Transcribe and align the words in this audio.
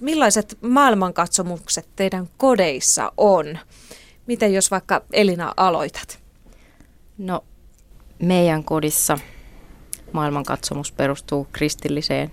millaiset 0.00 0.58
maailmankatsomukset 0.60 1.88
teidän 1.96 2.28
kodeissa 2.36 3.12
on? 3.16 3.58
Miten 4.26 4.54
jos 4.54 4.70
vaikka 4.70 5.02
Elina 5.12 5.54
aloitat? 5.56 6.18
No 7.18 7.44
meidän 8.22 8.64
kodissa 8.64 9.18
maailmankatsomus 10.12 10.92
perustuu 10.92 11.46
kristilliseen 11.52 12.30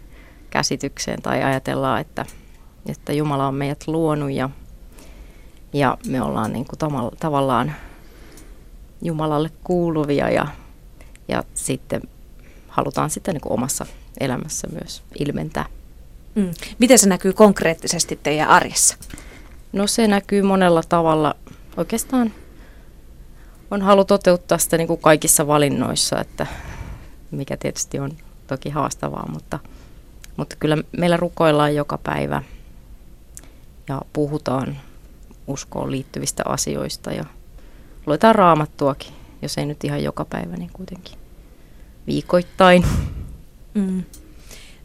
käsitykseen 0.49 1.21
tai 1.21 1.43
ajatellaan, 1.43 2.01
että, 2.01 2.25
että 2.89 3.13
Jumala 3.13 3.47
on 3.47 3.55
meidät 3.55 3.87
luonut 3.87 4.31
ja, 4.31 4.49
ja 5.73 5.97
me 6.07 6.21
ollaan 6.21 6.53
niin 6.53 6.65
kuin 6.65 6.79
tavallaan 7.19 7.75
Jumalalle 9.01 9.51
kuuluvia 9.63 10.29
ja, 10.29 10.47
ja 11.27 11.43
sitten 11.53 12.01
halutaan 12.67 13.09
sitten 13.09 13.33
niin 13.33 13.41
kuin 13.41 13.53
omassa 13.53 13.85
elämässä 14.19 14.67
myös 14.71 15.03
ilmentää. 15.19 15.65
Mm. 16.37 16.53
Miten 16.79 16.99
se 16.99 17.09
näkyy 17.09 17.33
konkreettisesti 17.33 18.19
teidän 18.23 18.47
arjessa? 18.47 18.97
No 19.73 19.87
se 19.87 20.07
näkyy 20.07 20.41
monella 20.41 20.81
tavalla. 20.89 21.35
Oikeastaan 21.77 22.33
on 23.71 23.81
halu 23.81 24.05
toteuttaa 24.05 24.57
sitä 24.57 24.77
niin 24.77 24.87
kuin 24.87 25.01
kaikissa 25.01 25.47
valinnoissa, 25.47 26.19
että 26.21 26.47
mikä 27.31 27.57
tietysti 27.57 27.99
on 27.99 28.11
toki 28.47 28.69
haastavaa, 28.69 29.29
mutta, 29.31 29.59
mutta 30.37 30.55
kyllä 30.59 30.77
meillä 30.97 31.17
rukoillaan 31.17 31.75
joka 31.75 31.97
päivä 31.97 32.43
ja 33.89 34.01
puhutaan 34.13 34.77
uskoon 35.47 35.91
liittyvistä 35.91 36.43
asioista 36.45 37.11
ja 37.11 37.25
luetaan 38.05 38.35
raamattuakin, 38.35 39.13
jos 39.41 39.57
ei 39.57 39.65
nyt 39.65 39.83
ihan 39.83 40.03
joka 40.03 40.25
päivä, 40.25 40.57
niin 40.57 40.69
kuitenkin 40.73 41.17
viikoittain. 42.07 42.85
Mm. 43.73 44.03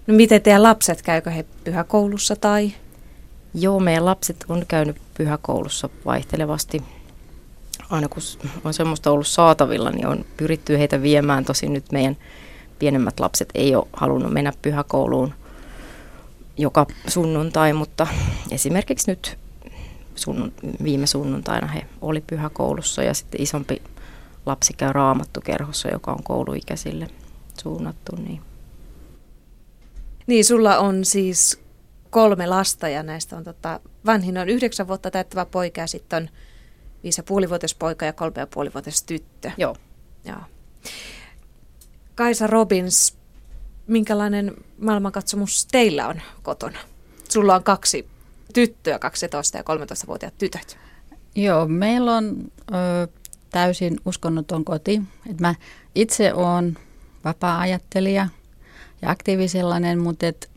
No 0.06 0.14
miten 0.14 0.42
teidän 0.42 0.62
lapset, 0.62 1.02
käykö 1.02 1.30
he 1.30 1.44
pyhäkoulussa 1.64 2.36
tai? 2.36 2.72
Joo, 3.54 3.80
meidän 3.80 4.04
lapset 4.04 4.44
on 4.48 4.64
käynyt 4.68 4.96
pyhäkoulussa 5.14 5.88
vaihtelevasti. 6.04 6.82
Aina 7.90 8.08
kun 8.08 8.22
on 8.64 8.74
semmoista 8.74 9.10
ollut 9.10 9.26
saatavilla, 9.26 9.90
niin 9.90 10.06
on 10.06 10.24
pyritty 10.36 10.78
heitä 10.78 11.02
viemään. 11.02 11.44
Tosin 11.44 11.72
nyt 11.72 11.92
meidän 11.92 12.16
pienemmät 12.78 13.20
lapset 13.20 13.48
ei 13.54 13.74
ole 13.74 13.86
halunnut 13.92 14.32
mennä 14.32 14.52
pyhäkouluun 14.62 15.34
joka 16.56 16.86
sunnuntai, 17.08 17.72
mutta 17.72 18.06
esimerkiksi 18.50 19.10
nyt 19.10 19.38
sunnun, 20.14 20.52
viime 20.82 21.06
sunnuntaina 21.06 21.66
he 21.66 21.86
oli 22.00 22.20
pyhäkoulussa 22.26 23.02
ja 23.02 23.14
sitten 23.14 23.42
isompi 23.42 23.82
lapsi 24.46 24.72
käy 24.72 24.92
raamattukerhossa, 24.92 25.88
joka 25.88 26.12
on 26.12 26.22
kouluikäisille 26.22 27.08
suunnattu. 27.62 28.16
Niin. 28.16 28.40
Niin, 30.32 30.44
sulla 30.44 30.78
on 30.78 31.04
siis 31.04 31.60
kolme 32.10 32.46
lasta 32.46 32.88
ja 32.88 33.02
näistä 33.02 33.36
on 33.36 33.44
tota, 33.44 33.80
vanhin 34.06 34.38
on 34.38 34.48
yhdeksän 34.48 34.88
vuotta 34.88 35.10
täyttävä 35.10 35.46
poika 35.46 35.80
ja 35.80 35.86
sitten 35.86 36.22
on 36.22 36.28
viisi 37.02 37.18
ja 37.18 37.22
puolivuotias 37.22 37.74
poika 37.74 38.06
ja 38.06 38.12
kolme 38.12 38.40
ja 38.40 38.46
puolivuotias 38.46 39.02
tyttö. 39.02 39.50
Joo. 39.56 39.76
Joo. 40.24 40.40
Kaisa 42.14 42.46
Robins, 42.46 43.16
minkälainen 43.86 44.54
maailmankatsomus 44.78 45.66
teillä 45.66 46.08
on 46.08 46.20
kotona? 46.42 46.78
Sulla 47.28 47.54
on 47.54 47.62
kaksi 47.62 48.08
tyttöä, 48.54 48.98
12 48.98 49.58
ja 49.58 49.62
13-vuotiaat 49.62 50.38
tytöt. 50.38 50.78
Joo, 51.34 51.68
meillä 51.68 52.16
on 52.16 52.36
ö, 52.70 53.08
täysin 53.50 54.00
uskonnoton 54.04 54.64
koti. 54.64 55.02
Et 55.30 55.40
mä 55.40 55.54
itse 55.94 56.34
olen 56.34 56.78
vapaa-ajattelija 57.24 58.28
ja 59.02 59.10
aktiivisellainen, 59.10 59.98
mutta 59.98 60.26
et 60.26 60.50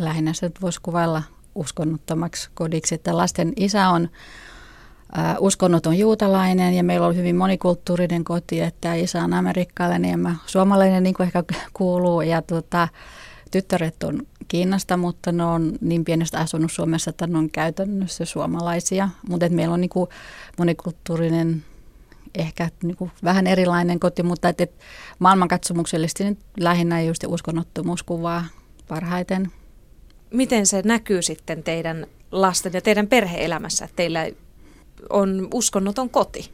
lähinnä 0.00 0.32
se 0.32 0.50
voisi 0.62 0.80
kuvailla 0.82 1.22
uskonnottomaksi 1.54 2.50
kodiksi. 2.54 2.94
Että 2.94 3.16
lasten 3.16 3.52
isä 3.56 3.88
on 3.88 4.08
ä, 5.18 5.36
uskonnoton 5.38 5.98
juutalainen 5.98 6.74
ja 6.74 6.84
meillä 6.84 7.06
on 7.06 7.16
hyvin 7.16 7.36
monikulttuurinen 7.36 8.24
koti, 8.24 8.60
että 8.60 8.94
isä 8.94 9.24
on 9.24 9.32
amerikkalainen 9.32 10.10
ja 10.10 10.18
mä 10.18 10.36
suomalainen 10.46 11.02
niin 11.02 11.14
kuin 11.14 11.26
ehkä 11.26 11.44
kuuluu 11.72 12.20
ja 12.20 12.42
tota, 12.42 12.88
tyttäret 13.50 14.02
on 14.02 14.26
Kiinasta, 14.48 14.96
mutta 14.96 15.32
ne 15.32 15.44
on 15.44 15.72
niin 15.80 16.04
pienestä 16.04 16.38
asunut 16.38 16.72
Suomessa, 16.72 17.10
että 17.10 17.26
ne 17.26 17.38
on 17.38 17.50
käytännössä 17.50 18.24
suomalaisia. 18.24 19.08
Mutta 19.28 19.48
meillä 19.48 19.74
on 19.74 19.80
niin 19.80 19.88
kuin 19.88 20.10
monikulttuurinen, 20.58 21.64
ehkä 22.34 22.68
niin 22.82 22.96
kuin 22.96 23.10
vähän 23.24 23.46
erilainen 23.46 24.00
koti, 24.00 24.22
mutta 24.22 24.48
et, 24.48 24.60
et 24.60 24.72
maailmankatsomuksellisesti 25.18 26.24
niin 26.24 26.38
lähinnä 26.60 27.02
just 27.02 27.24
uskonnottomuus 27.26 28.02
kuvaa 28.02 28.44
parhaiten. 28.88 29.52
Miten 30.30 30.66
se 30.66 30.82
näkyy 30.84 31.22
sitten 31.22 31.62
teidän 31.62 32.06
lasten 32.32 32.72
ja 32.72 32.80
teidän 32.80 33.06
perheelämässä, 33.06 33.84
että 33.84 33.96
teillä 33.96 34.26
on 35.10 35.48
uskonnoton 35.54 36.10
koti? 36.10 36.50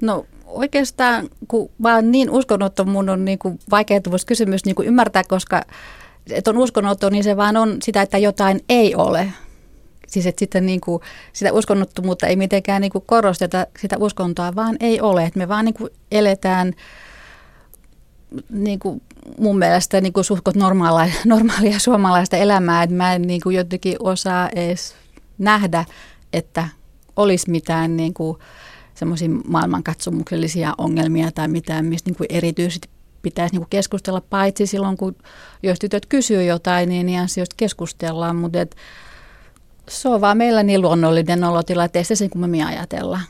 No 0.00 0.26
oikeastaan, 0.46 1.28
kun 1.48 1.70
vaan 1.82 2.10
niin 2.10 2.30
uskonnoton, 2.30 2.88
mun 2.88 3.08
on 3.08 3.24
niin 3.24 3.38
kuin 3.38 3.58
vaikea 3.70 4.00
kysymys 4.26 4.64
niin 4.64 4.74
kuin 4.74 4.88
ymmärtää, 4.88 5.22
koska 5.28 5.62
että 6.30 6.50
on 6.50 6.58
uskonnoton, 6.58 7.12
niin 7.12 7.24
se 7.24 7.36
vaan 7.36 7.56
on 7.56 7.76
sitä, 7.82 8.02
että 8.02 8.18
jotain 8.18 8.60
ei 8.68 8.94
ole. 8.94 9.32
Siis 10.10 10.26
että 10.26 10.38
sitten 10.38 10.66
niin 10.66 10.80
kuin, 10.80 11.02
sitä 11.32 11.52
uskonnottomuutta 11.52 12.26
ei 12.26 12.36
mitenkään 12.36 12.80
niin 12.80 12.92
kuin 12.92 13.04
korosteta, 13.06 13.66
sitä 13.80 13.96
uskontoa 13.98 14.54
vaan 14.54 14.76
ei 14.80 15.00
ole. 15.00 15.24
Että 15.24 15.38
me 15.38 15.48
vaan 15.48 15.64
niin 15.64 15.74
kuin 15.74 15.90
eletään 16.12 16.72
niin 18.50 18.78
kuin 18.78 19.02
mun 19.38 19.58
mielestä 19.58 20.00
niin 20.00 20.12
kuin 20.12 20.24
suhkot 20.24 20.54
normaalia, 20.54 21.14
normaalia 21.24 21.78
suomalaista 21.78 22.36
elämää, 22.36 22.82
että 22.82 22.96
mä 22.96 23.14
en 23.14 23.22
niin 23.22 23.40
kuin 23.40 23.56
jotenkin 23.56 23.96
osaa 23.98 24.48
edes 24.48 24.94
nähdä, 25.38 25.84
että 26.32 26.68
olisi 27.16 27.50
mitään 27.50 27.96
niin 27.96 28.14
kuin 28.14 28.38
semmoisia 28.94 29.28
maailmankatsomuksellisia 29.28 30.74
ongelmia 30.78 31.32
tai 31.32 31.48
mitään, 31.48 31.84
mistä 31.86 32.10
niin 32.10 32.16
kuin 32.16 32.26
erityisesti 32.30 32.88
pitäisi 33.22 33.54
niin 33.54 33.60
kuin 33.60 33.70
keskustella, 33.70 34.20
paitsi 34.20 34.66
silloin, 34.66 34.96
kun 34.96 35.16
jos 35.62 35.78
tytöt 35.78 36.06
kysyy 36.06 36.44
jotain, 36.44 36.88
niin, 36.88 37.06
niin 37.06 37.20
asioista 37.20 37.54
keskustellaan, 37.56 38.36
mutta 38.36 38.58
se 39.90 40.08
on 40.08 40.20
vaan 40.20 40.36
meillä 40.36 40.62
niin 40.62 40.82
luonnollinen 40.82 41.44
olotila, 41.44 41.84
että 41.84 41.98
ei 41.98 42.04
se 42.04 42.16
sen 42.16 42.30
kummemmin 42.30 42.66
ajatella. 42.66 43.20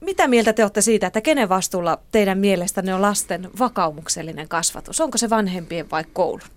Mitä 0.00 0.28
mieltä 0.28 0.52
te 0.52 0.62
olette 0.62 0.80
siitä, 0.80 1.06
että 1.06 1.20
kenen 1.20 1.48
vastuulla 1.48 1.98
teidän 2.12 2.38
mielestänne 2.38 2.94
on 2.94 3.02
lasten 3.02 3.50
vakaumuksellinen 3.58 4.48
kasvatus? 4.48 5.00
Onko 5.00 5.18
se 5.18 5.30
vanhempien 5.30 5.90
vai 5.90 6.04
koulun? 6.12 6.48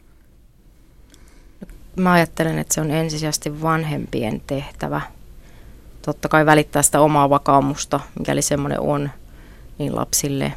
Mä 1.96 2.12
ajattelen, 2.12 2.60
että 2.60 2.74
se 2.74 2.82
on 2.82 2.92
ensisijaisesti 2.92 3.62
vanhempien 3.62 4.42
tehtävä. 4.48 5.02
Totta 6.02 6.30
kai 6.30 6.46
välittää 6.46 6.82
sitä 6.82 7.02
omaa 7.02 7.30
vakaumusta, 7.30 8.00
mikäli 8.20 8.42
semmoinen 8.42 8.80
on, 8.80 9.10
niin 9.78 9.96
lapsille 9.96 10.54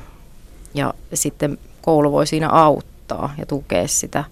ja 0.74 0.94
sitten 1.14 1.58
koulu 1.82 2.12
voi 2.12 2.26
siinä 2.26 2.48
auttaa 2.48 3.34
ja 3.38 3.46
tukea 3.46 3.88
sitä. 3.88 4.24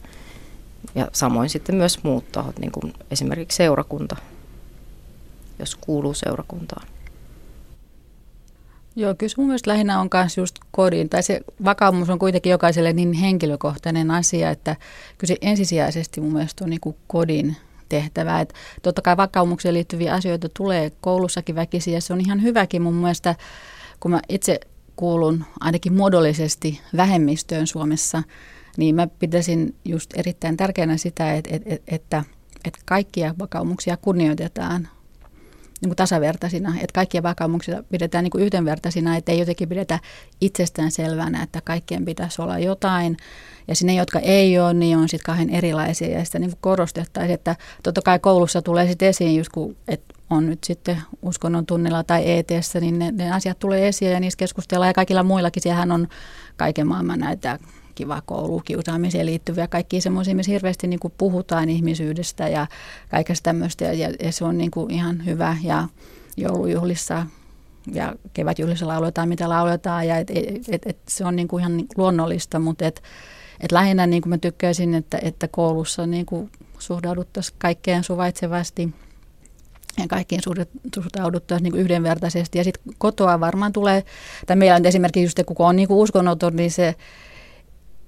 Ja 0.95 1.09
samoin 1.13 1.49
sitten 1.51 1.75
myös 1.75 2.05
muut 2.05 2.33
tahot, 2.33 2.59
niin 2.59 2.73
kuin 2.73 2.93
esimerkiksi 3.11 3.57
seurakunta, 3.57 4.17
jos 5.59 5.77
kuuluu 5.77 6.15
seurakuntaan. 6.15 6.87
Joo, 8.97 9.15
kyllä 9.15 9.33
mun 9.37 9.47
mielestä 9.47 9.71
lähinnä 9.71 10.01
on 10.01 10.09
myös 10.15 10.37
just 10.37 10.57
kodin, 10.71 11.09
tai 11.09 11.23
se 11.23 11.41
vakaumus 11.65 12.11
on 12.11 12.19
kuitenkin 12.19 12.51
jokaiselle 12.51 12.93
niin 12.93 13.13
henkilökohtainen 13.13 14.11
asia, 14.11 14.51
että 14.51 14.77
kyllä 15.19 15.29
se 15.29 15.37
ensisijaisesti 15.41 16.21
mun 16.21 16.33
mielestä 16.33 16.65
on 16.65 16.71
niin 16.71 16.81
kuin 16.81 16.97
kodin 17.07 17.57
tehtävä. 17.89 18.41
Että 18.41 18.55
totta 18.83 19.03
kai 19.03 19.17
vakaumukseen 19.17 19.75
liittyviä 19.75 20.15
asioita 20.15 20.49
tulee 20.49 20.93
koulussakin 21.01 21.55
väkisin, 21.55 21.95
ja 21.95 22.01
se 22.01 22.13
on 22.13 22.21
ihan 22.21 22.43
hyväkin 22.43 22.83
mun 22.83 22.95
mielestä, 22.95 23.35
kun 24.01 24.11
mä 24.11 24.21
itse 24.29 24.61
kuulun 24.97 25.45
ainakin 25.61 25.93
muodollisesti 25.93 26.81
vähemmistöön 26.97 27.67
Suomessa, 27.67 28.23
niin 28.77 28.95
mä 28.95 29.07
pitäisin 29.07 29.75
just 29.85 30.11
erittäin 30.17 30.57
tärkeänä 30.57 30.97
sitä, 30.97 31.35
että, 31.35 31.51
että, 31.55 31.71
että, 31.89 32.25
että 32.65 32.79
kaikkia 32.85 33.35
vakaumuksia 33.39 33.97
kunnioitetaan 33.97 34.89
niin 35.81 35.89
kuin 35.89 35.97
tasavertaisina, 35.97 36.75
että 36.75 36.95
kaikkia 36.95 37.23
vakaumuksia 37.23 37.83
pidetään 37.91 38.25
niin 38.25 38.31
kuin 38.31 38.45
yhdenvertaisina, 38.45 39.17
että 39.17 39.33
ei 39.33 39.39
jotenkin 39.39 39.69
pidetä 39.69 39.99
itsestään 40.41 40.91
selvänä, 40.91 41.43
että 41.43 41.61
kaikkien 41.61 42.05
pitäisi 42.05 42.43
olla 42.43 42.59
jotain. 42.59 43.17
Ja 43.69 43.75
sinne, 43.75 43.95
jotka 43.95 44.19
ei 44.19 44.59
ole, 44.59 44.75
niin 44.75 44.97
on 44.97 45.09
sitten 45.09 45.27
kahden 45.27 45.51
erilaisia 45.51 46.19
ja 46.19 46.25
sitä 46.25 46.39
niin 46.39 46.53
korostettaisiin, 46.61 47.35
että 47.35 47.57
totta 47.83 48.03
kai 48.03 48.19
koulussa 48.19 48.63
tulee 48.63 48.89
sitten 48.89 49.09
esiin 49.09 49.37
just 49.37 49.51
kun, 49.53 49.77
että 49.89 50.15
on 50.31 50.47
nyt 50.47 50.65
sitten 50.65 51.03
uskonnon 51.23 51.67
tunnilla 51.67 52.05
tai 52.05 52.39
et 52.39 52.49
niin 52.81 52.99
ne, 52.99 53.11
ne 53.11 53.33
asiat 53.33 53.59
tulee 53.59 53.89
esiin 53.89 54.11
ja 54.11 54.21
niistä 54.21 54.39
keskustellaan 54.39 54.89
ja 54.89 54.95
kaikilla 54.95 55.23
muillakin. 55.23 55.63
Siellähän 55.63 55.93
on 55.93 56.09
kaiken 56.57 56.87
maailman 56.87 57.19
näitä 57.19 57.59
kiva 57.97 58.23
koulu, 58.27 58.61
kiusaamiseen 58.61 59.27
liittyviä, 59.27 59.69
kaikki 59.69 60.01
semmoisia, 60.01 60.35
missä 60.35 60.53
hirveästi 60.53 60.87
niin 60.87 61.01
kuin 61.01 61.15
puhutaan 61.19 61.69
ihmisyydestä 61.69 62.49
ja 62.49 62.67
kaikesta 63.11 63.45
tämmöistä. 63.45 63.85
Ja, 63.85 64.11
ja 64.23 64.33
se 64.33 64.45
on 64.45 64.59
niin 64.59 64.71
kuin 64.71 64.91
ihan 64.91 65.25
hyvä. 65.25 65.57
Ja 65.63 65.89
joulujuhlissa 66.37 67.27
ja 67.93 68.15
kevätjuhlissa 68.33 68.89
lauletaan, 68.89 69.29
mitä 69.29 69.49
lauletaan. 69.49 70.09
Ja 70.09 70.17
et, 70.17 70.31
et, 70.31 70.69
et, 70.69 70.83
et 70.87 70.99
se 71.09 71.25
on 71.25 71.37
niin 71.37 71.49
kuin 71.49 71.61
ihan 71.61 71.85
luonnollista, 71.97 72.59
mutta 72.59 72.87
et, 72.87 73.03
et 73.61 73.73
lähinnä 73.73 74.07
niin 74.07 74.23
kuin 74.23 74.31
mä 74.31 74.39
tykkäisin, 74.39 74.95
että, 74.95 75.19
että 75.23 75.49
koulussa 75.49 76.07
niin 76.07 76.27
kuin 76.27 76.51
suhtauduttaisiin 76.79 77.57
kaikkeen 77.59 78.05
suvaitsevasti 78.05 78.95
ja 79.99 80.09
kaikkiin 80.09 80.43
suhtauduttaisiin 80.95 81.73
niin 81.73 81.81
yhdenvertaisesti. 81.81 82.59
Ja 82.59 82.65
sitten 82.65 82.95
kotoa 82.99 83.41
varmaan 83.41 83.73
tulee, 83.73 84.05
tai 84.47 84.57
meillä 84.57 84.77
on 84.77 84.87
esimerkiksi 84.87 85.23
just, 85.23 85.41
kun 85.47 85.67
on 85.67 85.77
niin 85.77 85.89
uskonnoton, 85.91 86.57
niin 86.57 86.71
se 86.71 86.95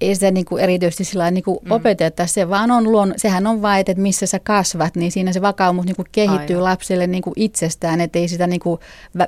ei 0.01 0.15
sitä 0.15 0.31
niin 0.31 0.45
kuin 0.45 0.63
erityisesti 0.63 1.03
sillä 1.03 1.31
niin 1.31 1.43
kuin 1.43 1.59
mm. 1.63 1.71
opeteta, 1.71 2.27
se 2.27 2.49
vaan 2.49 2.71
on 2.71 2.91
luon, 2.91 3.13
sehän 3.17 3.47
on 3.47 3.61
vain, 3.61 3.79
että 3.79 4.01
missä 4.01 4.25
sä 4.25 4.39
kasvat, 4.39 4.95
niin 4.95 5.11
siinä 5.11 5.33
se 5.33 5.41
vakaumus 5.41 5.85
niin 5.85 5.95
kuin 5.95 6.07
kehittyy 6.11 6.55
Aivan. 6.55 6.63
lapselle 6.63 7.07
niin 7.07 7.21
kuin 7.21 7.33
itsestään, 7.35 8.01
että 8.01 8.19
ei 8.19 8.27
sitä 8.27 8.47
niin 8.47 8.59
kuin 8.59 8.79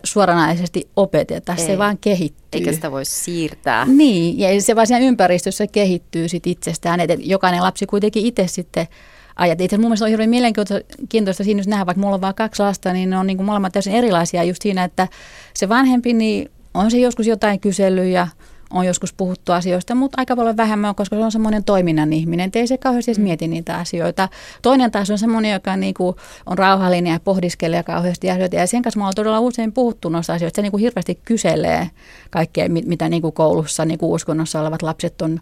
suoranaisesti 0.03 0.89
opeteta, 0.95 1.56
ei. 1.57 1.65
se 1.65 1.77
vaan 1.77 1.97
kehittyy. 1.97 2.59
Eikä 2.59 2.71
sitä 2.71 2.91
voi 2.91 3.06
siirtää. 3.06 3.85
Niin, 3.85 4.39
ja 4.39 4.62
se 4.62 4.75
vaan 4.75 4.88
siinä 4.88 5.06
ympäristössä 5.06 5.68
kehittyy 5.68 6.27
sit 6.27 6.47
itsestään, 6.47 7.00
että 7.00 7.15
jokainen 7.19 7.63
lapsi 7.63 7.85
kuitenkin 7.85 8.25
itse 8.25 8.47
sitten 8.47 8.88
ajat. 9.35 9.62
Itse 9.62 9.77
mun 9.77 9.85
mielestä 9.85 10.06
on 10.06 10.09
hirveän 10.09 10.29
mielenkiintoista 10.29 11.44
siinä, 11.44 11.59
jos 11.59 11.67
nähdään, 11.67 11.85
vaikka 11.85 12.01
mulla 12.01 12.15
on 12.15 12.21
vain 12.21 12.35
kaksi 12.35 12.62
lasta, 12.62 12.94
niin 12.94 13.09
ne 13.09 13.17
on 13.17 13.27
niin 13.27 13.38
kuin 13.38 13.45
molemmat 13.45 13.74
täysin 13.74 13.94
erilaisia 13.94 14.44
just 14.44 14.62
siinä, 14.62 14.83
että 14.83 15.07
se 15.53 15.69
vanhempi, 15.69 16.13
niin 16.13 16.51
on 16.74 16.91
se 16.91 16.97
joskus 16.97 17.27
jotain 17.27 17.59
kyselyjä, 17.59 18.27
on 18.71 18.85
joskus 18.85 19.13
puhuttu 19.13 19.51
asioista, 19.51 19.95
mutta 19.95 20.21
aika 20.21 20.35
paljon 20.35 20.57
vähemmän, 20.57 20.95
koska 20.95 21.15
se 21.15 21.23
on 21.23 21.31
semmoinen 21.31 21.63
toiminnan 21.63 22.13
ihminen, 22.13 22.51
ei 22.56 22.68
se 22.68 22.77
kauheasti 22.77 23.12
edes 23.12 23.18
mm. 23.19 23.23
mieti 23.23 23.47
niitä 23.47 23.77
asioita. 23.77 24.29
Toinen 24.62 24.91
taas 24.91 25.09
on 25.09 25.18
semmoinen, 25.18 25.51
joka 25.51 25.75
niinku 25.75 26.15
on 26.45 26.57
rauhallinen 26.57 27.13
ja 27.13 27.19
pohdiskelee 27.19 27.83
kauheasti 27.83 28.31
asioita, 28.31 28.56
ja 28.56 28.68
sen 28.68 28.81
kanssa 28.81 28.97
me 28.97 29.01
ollaan 29.01 29.15
todella 29.15 29.39
usein 29.39 29.73
puhuttu 29.73 30.09
noista 30.09 30.33
asioista. 30.33 30.56
Se 30.56 30.62
niinku 30.62 30.77
hirveästi 30.77 31.19
kyselee 31.25 31.89
kaikkea, 32.29 32.69
mitä 32.69 33.09
niinku 33.09 33.31
koulussa 33.31 33.85
niinku 33.85 34.13
uskonnossa 34.13 34.62
olevat 34.62 34.81
lapset 34.81 35.21
on 35.21 35.39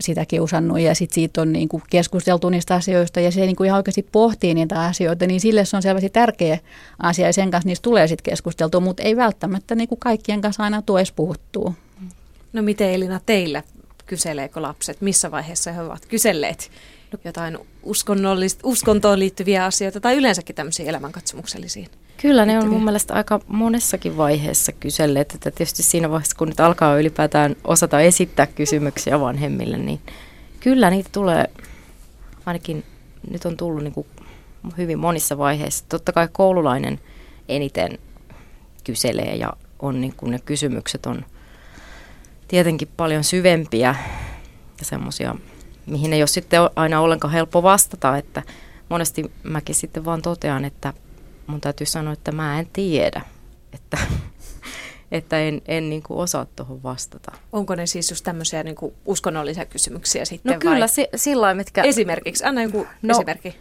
sitä 0.00 0.26
kiusannut, 0.26 0.80
ja 0.80 0.94
sitten 0.94 1.14
siitä 1.14 1.42
on 1.42 1.52
niinku 1.52 1.82
keskusteltu 1.90 2.48
niistä 2.48 2.74
asioista, 2.74 3.20
ja 3.20 3.30
se 3.30 3.40
niinku 3.40 3.64
ihan 3.64 3.76
oikeasti 3.76 4.06
pohtii 4.12 4.54
niitä 4.54 4.80
asioita, 4.80 5.26
niin 5.26 5.40
sille 5.40 5.64
se 5.64 5.76
on 5.76 5.82
selvästi 5.82 6.10
tärkeä 6.10 6.58
asia, 6.98 7.26
ja 7.26 7.32
sen 7.32 7.50
kanssa 7.50 7.68
niistä 7.68 7.82
tulee 7.82 8.08
sitten 8.08 8.30
keskusteltua, 8.32 8.80
mutta 8.80 9.02
ei 9.02 9.16
välttämättä 9.16 9.74
niinku 9.74 9.96
kaikkien 9.96 10.40
kanssa 10.40 10.62
aina 10.62 10.82
tues 10.82 11.12
puhuttuu. 11.12 11.74
No 12.52 12.62
miten 12.62 12.90
Elina 12.90 13.20
teillä 13.26 13.62
kyseleekö 14.06 14.62
lapset, 14.62 15.00
missä 15.00 15.30
vaiheessa 15.30 15.72
he 15.72 15.82
ovat 15.82 16.06
kyselleet 16.06 16.70
jotain 17.24 17.58
uskontoon 18.62 19.18
liittyviä 19.18 19.64
asioita 19.64 20.00
tai 20.00 20.16
yleensäkin 20.16 20.56
tämmöisiä 20.56 20.86
elämänkatsomuksellisiin? 20.86 21.88
Kyllä 22.22 22.46
ne 22.46 22.58
on 22.58 22.68
mun 22.68 22.84
mielestä 22.84 23.14
aika 23.14 23.40
monessakin 23.46 24.16
vaiheessa 24.16 24.72
kyselleet, 24.72 25.34
että 25.34 25.50
tietysti 25.50 25.82
siinä 25.82 26.10
vaiheessa 26.10 26.36
kun 26.36 26.48
nyt 26.48 26.60
alkaa 26.60 26.98
ylipäätään 26.98 27.56
osata 27.64 28.00
esittää 28.00 28.46
kysymyksiä 28.46 29.20
vanhemmille, 29.20 29.78
niin 29.78 30.00
kyllä 30.60 30.90
niitä 30.90 31.08
tulee, 31.12 31.50
ainakin 32.46 32.84
nyt 33.30 33.44
on 33.44 33.56
tullut 33.56 33.82
niin 33.82 33.94
kuin 33.94 34.06
hyvin 34.78 34.98
monissa 34.98 35.38
vaiheissa. 35.38 35.84
Totta 35.88 36.12
kai 36.12 36.28
koululainen 36.32 37.00
eniten 37.48 37.98
kyselee 38.84 39.36
ja 39.36 39.52
on 39.78 40.00
niin 40.00 40.14
kuin 40.16 40.30
ne 40.30 40.38
kysymykset 40.38 41.06
on– 41.06 41.24
tietenkin 42.50 42.88
paljon 42.96 43.24
syvempiä 43.24 43.94
ja 44.78 44.84
semmoisia, 44.84 45.34
mihin 45.86 46.12
ei 46.12 46.22
ole 46.22 46.26
sitten 46.26 46.60
aina 46.76 47.00
ollenkaan 47.00 47.32
helppo 47.32 47.62
vastata, 47.62 48.16
että 48.16 48.42
monesti 48.88 49.32
mäkin 49.42 49.74
sitten 49.74 50.04
vaan 50.04 50.22
totean, 50.22 50.64
että 50.64 50.94
mun 51.46 51.60
täytyy 51.60 51.86
sanoa, 51.86 52.12
että 52.12 52.32
mä 52.32 52.58
en 52.58 52.68
tiedä, 52.72 53.20
että, 53.72 53.98
että 55.12 55.40
en, 55.40 55.62
en 55.68 55.90
niin 55.90 56.02
kuin 56.02 56.18
osaa 56.18 56.46
tuohon 56.56 56.82
vastata. 56.82 57.32
Onko 57.52 57.74
ne 57.74 57.86
siis 57.86 58.10
just 58.10 58.24
tämmöisiä 58.24 58.62
niin 58.62 58.76
kuin 58.76 58.94
uskonnollisia 59.06 59.66
kysymyksiä 59.66 60.24
sitten 60.24 60.52
No 60.52 60.58
kyllä, 60.58 60.86
si- 60.86 61.08
sillä 61.16 61.54
mitkä... 61.54 61.82
Esimerkiksi, 61.82 62.44
anna 62.44 62.62
joku 62.62 62.86
no, 63.02 63.14
esimerkki. 63.14 63.56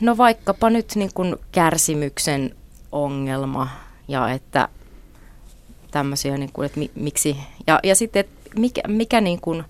No 0.00 0.16
vaikkapa 0.16 0.70
nyt 0.70 0.92
niin 0.94 1.10
kuin 1.14 1.36
kärsimyksen 1.52 2.56
ongelma 2.92 3.68
ja 4.08 4.30
että 4.30 4.68
tämmöisiä, 5.90 6.38
niin 6.38 6.52
kuin, 6.52 6.66
että 6.66 6.78
mi, 6.78 6.90
miksi, 6.94 7.36
ja, 7.66 7.80
ja 7.82 7.94
sitten, 7.94 8.20
että 8.20 8.50
mikä, 8.56 8.80
mikä 8.88 9.20
niin 9.20 9.40
kuin 9.40 9.64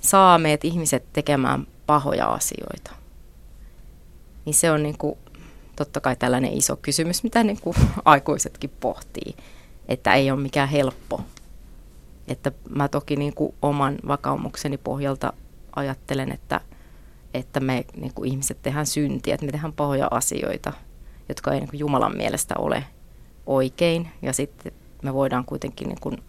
saa 0.00 0.38
meidät 0.38 0.64
ihmiset 0.64 1.04
tekemään 1.12 1.66
pahoja 1.86 2.26
asioita. 2.26 2.90
Niin 4.44 4.54
se 4.54 4.70
on 4.70 4.82
niin 4.82 4.98
kuin, 4.98 5.18
totta 5.76 6.00
kai 6.00 6.16
tällainen 6.16 6.52
iso 6.52 6.76
kysymys, 6.76 7.22
mitä 7.22 7.44
niin 7.44 7.60
kuin 7.60 7.76
aikuisetkin 8.04 8.70
pohtii, 8.80 9.34
että 9.88 10.14
ei 10.14 10.30
ole 10.30 10.40
mikään 10.40 10.68
helppo. 10.68 11.20
Että 12.28 12.52
mä 12.68 12.88
toki 12.88 13.16
niin 13.16 13.34
kuin 13.34 13.54
oman 13.62 13.98
vakaumukseni 14.08 14.78
pohjalta 14.78 15.32
ajattelen, 15.76 16.32
että, 16.32 16.60
että 17.34 17.60
me 17.60 17.84
niin 17.96 18.14
kuin 18.14 18.30
ihmiset 18.30 18.58
tehdään 18.62 18.86
syntiä, 18.86 19.34
että 19.34 19.46
me 19.46 19.52
tehdään 19.52 19.72
pahoja 19.72 20.08
asioita, 20.10 20.72
jotka 21.28 21.52
ei 21.52 21.60
niin 21.60 21.70
kuin 21.70 21.80
Jumalan 21.80 22.16
mielestä 22.16 22.54
ole 22.58 22.84
oikein. 23.46 24.08
Ja 24.22 24.32
sitten 24.32 24.72
me 25.02 25.14
voidaan 25.14 25.44
kuitenkin 25.44 25.88
niin 25.88 26.00
kuin 26.00 26.22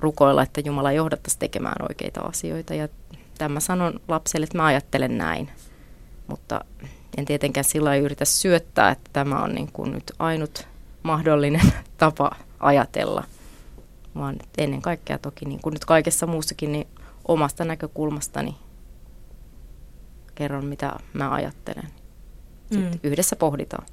rukoilla, 0.00 0.42
että 0.42 0.60
Jumala 0.60 0.92
johdattaisi 0.92 1.38
tekemään 1.38 1.86
oikeita 1.88 2.20
asioita. 2.20 2.74
Ja 2.74 2.88
tämä 3.38 3.60
sanon 3.60 4.00
lapselle, 4.08 4.44
että 4.44 4.58
mä 4.58 4.66
ajattelen 4.66 5.18
näin. 5.18 5.50
Mutta 6.26 6.64
en 7.16 7.24
tietenkään 7.24 7.64
sillä 7.64 7.96
yritä 7.96 8.24
syöttää, 8.24 8.90
että 8.90 9.10
tämä 9.12 9.42
on 9.42 9.54
niin 9.54 9.72
kuin 9.72 9.92
nyt 9.92 10.12
ainut 10.18 10.68
mahdollinen 11.02 11.72
tapa 11.98 12.30
ajatella. 12.60 13.24
Vaan 14.14 14.36
ennen 14.58 14.82
kaikkea 14.82 15.18
toki, 15.18 15.44
niin 15.44 15.60
kuin 15.60 15.72
nyt 15.72 15.84
kaikessa 15.84 16.26
muussakin, 16.26 16.72
niin 16.72 16.86
omasta 17.28 17.64
näkökulmastani 17.64 18.56
kerron, 20.34 20.64
mitä 20.64 20.96
mä 21.12 21.30
ajattelen. 21.30 21.88
Sitten 22.72 22.92
mm. 22.92 23.00
yhdessä 23.02 23.36
pohditaan. 23.36 23.86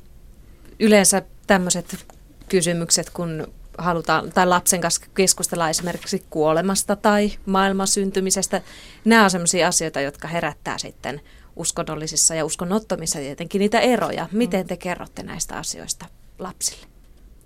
Yleensä 0.80 1.22
tämmöiset 1.48 2.06
kysymykset, 2.50 3.10
kun 3.10 3.48
halutaan, 3.78 4.32
tai 4.32 4.48
lapsen 4.48 4.82
kanssa 4.82 5.06
keskustella 5.16 5.70
esimerkiksi 5.70 6.26
kuolemasta 6.30 6.96
tai 6.96 7.32
maailman 7.46 7.88
syntymisestä. 7.88 8.62
Nämä 9.06 9.24
on 9.24 9.30
sellaisia 9.30 9.68
asioita, 9.68 10.02
jotka 10.02 10.28
herättää 10.28 10.78
sitten 10.78 11.22
uskonnollisissa 11.56 12.36
ja 12.36 12.46
uskonnottomissa 12.46 13.20
tietenkin 13.20 13.60
niitä 13.60 13.80
eroja. 13.80 14.30
Miten 14.32 14.68
te 14.68 14.78
kerrotte 14.78 15.24
näistä 15.24 15.58
asioista 15.58 16.06
lapsille? 16.40 16.88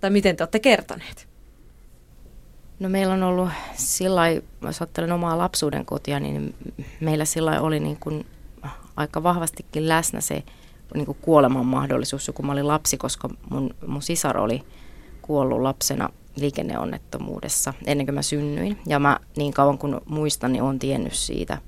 Tai 0.00 0.10
miten 0.10 0.36
te 0.36 0.42
olette 0.42 0.58
kertoneet? 0.58 1.28
No 2.80 2.88
meillä 2.88 3.14
on 3.14 3.22
ollut 3.22 3.48
sillä 3.74 4.22
jos 4.62 4.80
ajattelen 4.80 5.12
omaa 5.12 5.38
lapsuuden 5.38 5.86
kotia, 5.86 6.20
niin 6.20 6.54
meillä 7.00 7.24
sillä 7.24 7.60
oli 7.60 7.80
niin 7.80 7.96
kuin 8.00 8.26
aika 8.96 9.22
vahvastikin 9.22 9.88
läsnä 9.88 10.20
se 10.20 10.42
niin 10.94 11.06
kuin 11.06 11.18
kuoleman 11.20 11.66
mahdollisuus, 11.66 12.30
kun 12.34 12.46
mä 12.46 12.52
olin 12.52 12.68
lapsi, 12.68 12.96
koska 12.96 13.28
mun, 13.50 13.74
mun 13.86 14.02
sisar 14.02 14.38
oli 14.38 14.62
kuollut 15.22 15.60
lapsena 15.60 16.08
liikenneonnettomuudessa 16.36 17.74
ennen 17.86 18.06
kuin 18.06 18.14
mä 18.14 18.22
synnyin. 18.22 18.78
Ja 18.86 18.98
mä 18.98 19.20
niin 19.36 19.52
kauan 19.52 19.78
kuin 19.78 20.00
muistan, 20.06 20.52
niin 20.52 20.62
olen 20.62 20.78
tiennyt 20.78 21.12
siitä. 21.14 21.58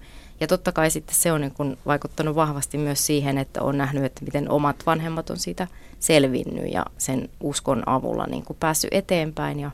Ja 0.41 0.47
totta 0.47 0.73
kai 0.73 0.91
sitten 0.91 1.17
se 1.17 1.33
on 1.33 1.41
niin 1.41 1.55
kuin 1.55 1.79
vaikuttanut 1.87 2.37
vahvasti 2.37 2.79
myös 2.79 3.07
siihen, 3.07 3.39
että 3.39 3.63
on 3.63 3.79
nähnyt, 3.79 4.05
että 4.05 4.25
miten 4.25 4.51
omat 4.51 4.77
vanhemmat 4.87 5.31
on 5.31 5.37
siitä 5.37 5.67
selvinnyt 6.01 6.73
ja 6.73 6.87
sen 6.99 7.29
uskon 7.41 7.89
avulla 7.89 8.27
niin 8.27 8.45
kuin 8.45 8.57
päässyt 8.61 8.95
eteenpäin 8.95 9.61
ja, 9.61 9.71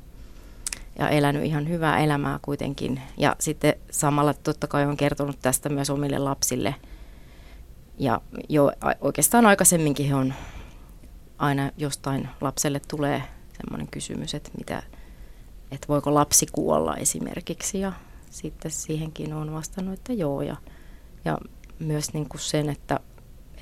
ja 0.99 1.09
elänyt 1.09 1.45
ihan 1.45 1.69
hyvää 1.69 1.99
elämää 1.99 2.39
kuitenkin. 2.43 3.01
Ja 3.17 3.37
sitten 3.39 3.75
samalla 3.91 4.35
totta 4.35 4.67
kai 4.67 4.87
on 4.87 4.97
kertonut 4.97 5.39
tästä 5.43 5.69
myös 5.69 5.91
omille 5.91 6.19
lapsille. 6.19 6.75
Ja 7.99 8.21
jo 8.49 8.73
oikeastaan 9.01 9.47
aikaisemminkin 9.47 10.07
he 10.07 10.15
on 10.15 10.35
aina 11.39 11.71
jostain 11.77 12.29
lapselle 12.41 12.81
tulee 12.89 13.23
semmoinen 13.61 13.89
kysymys, 13.91 14.35
että, 14.35 14.51
mitä, 14.59 14.83
että 15.71 15.89
voiko 15.89 16.15
lapsi 16.15 16.47
kuolla 16.53 16.97
esimerkiksi 16.97 17.81
ja 17.81 17.93
sitten 18.31 18.71
siihenkin 18.71 19.35
on 19.35 19.53
vastannut, 19.53 19.95
että 19.95 20.13
joo 20.13 20.43
ja, 20.43 20.57
ja 21.25 21.39
myös 21.79 22.13
niin 22.13 22.29
kuin 22.29 22.41
sen, 22.41 22.69
että, 22.69 23.01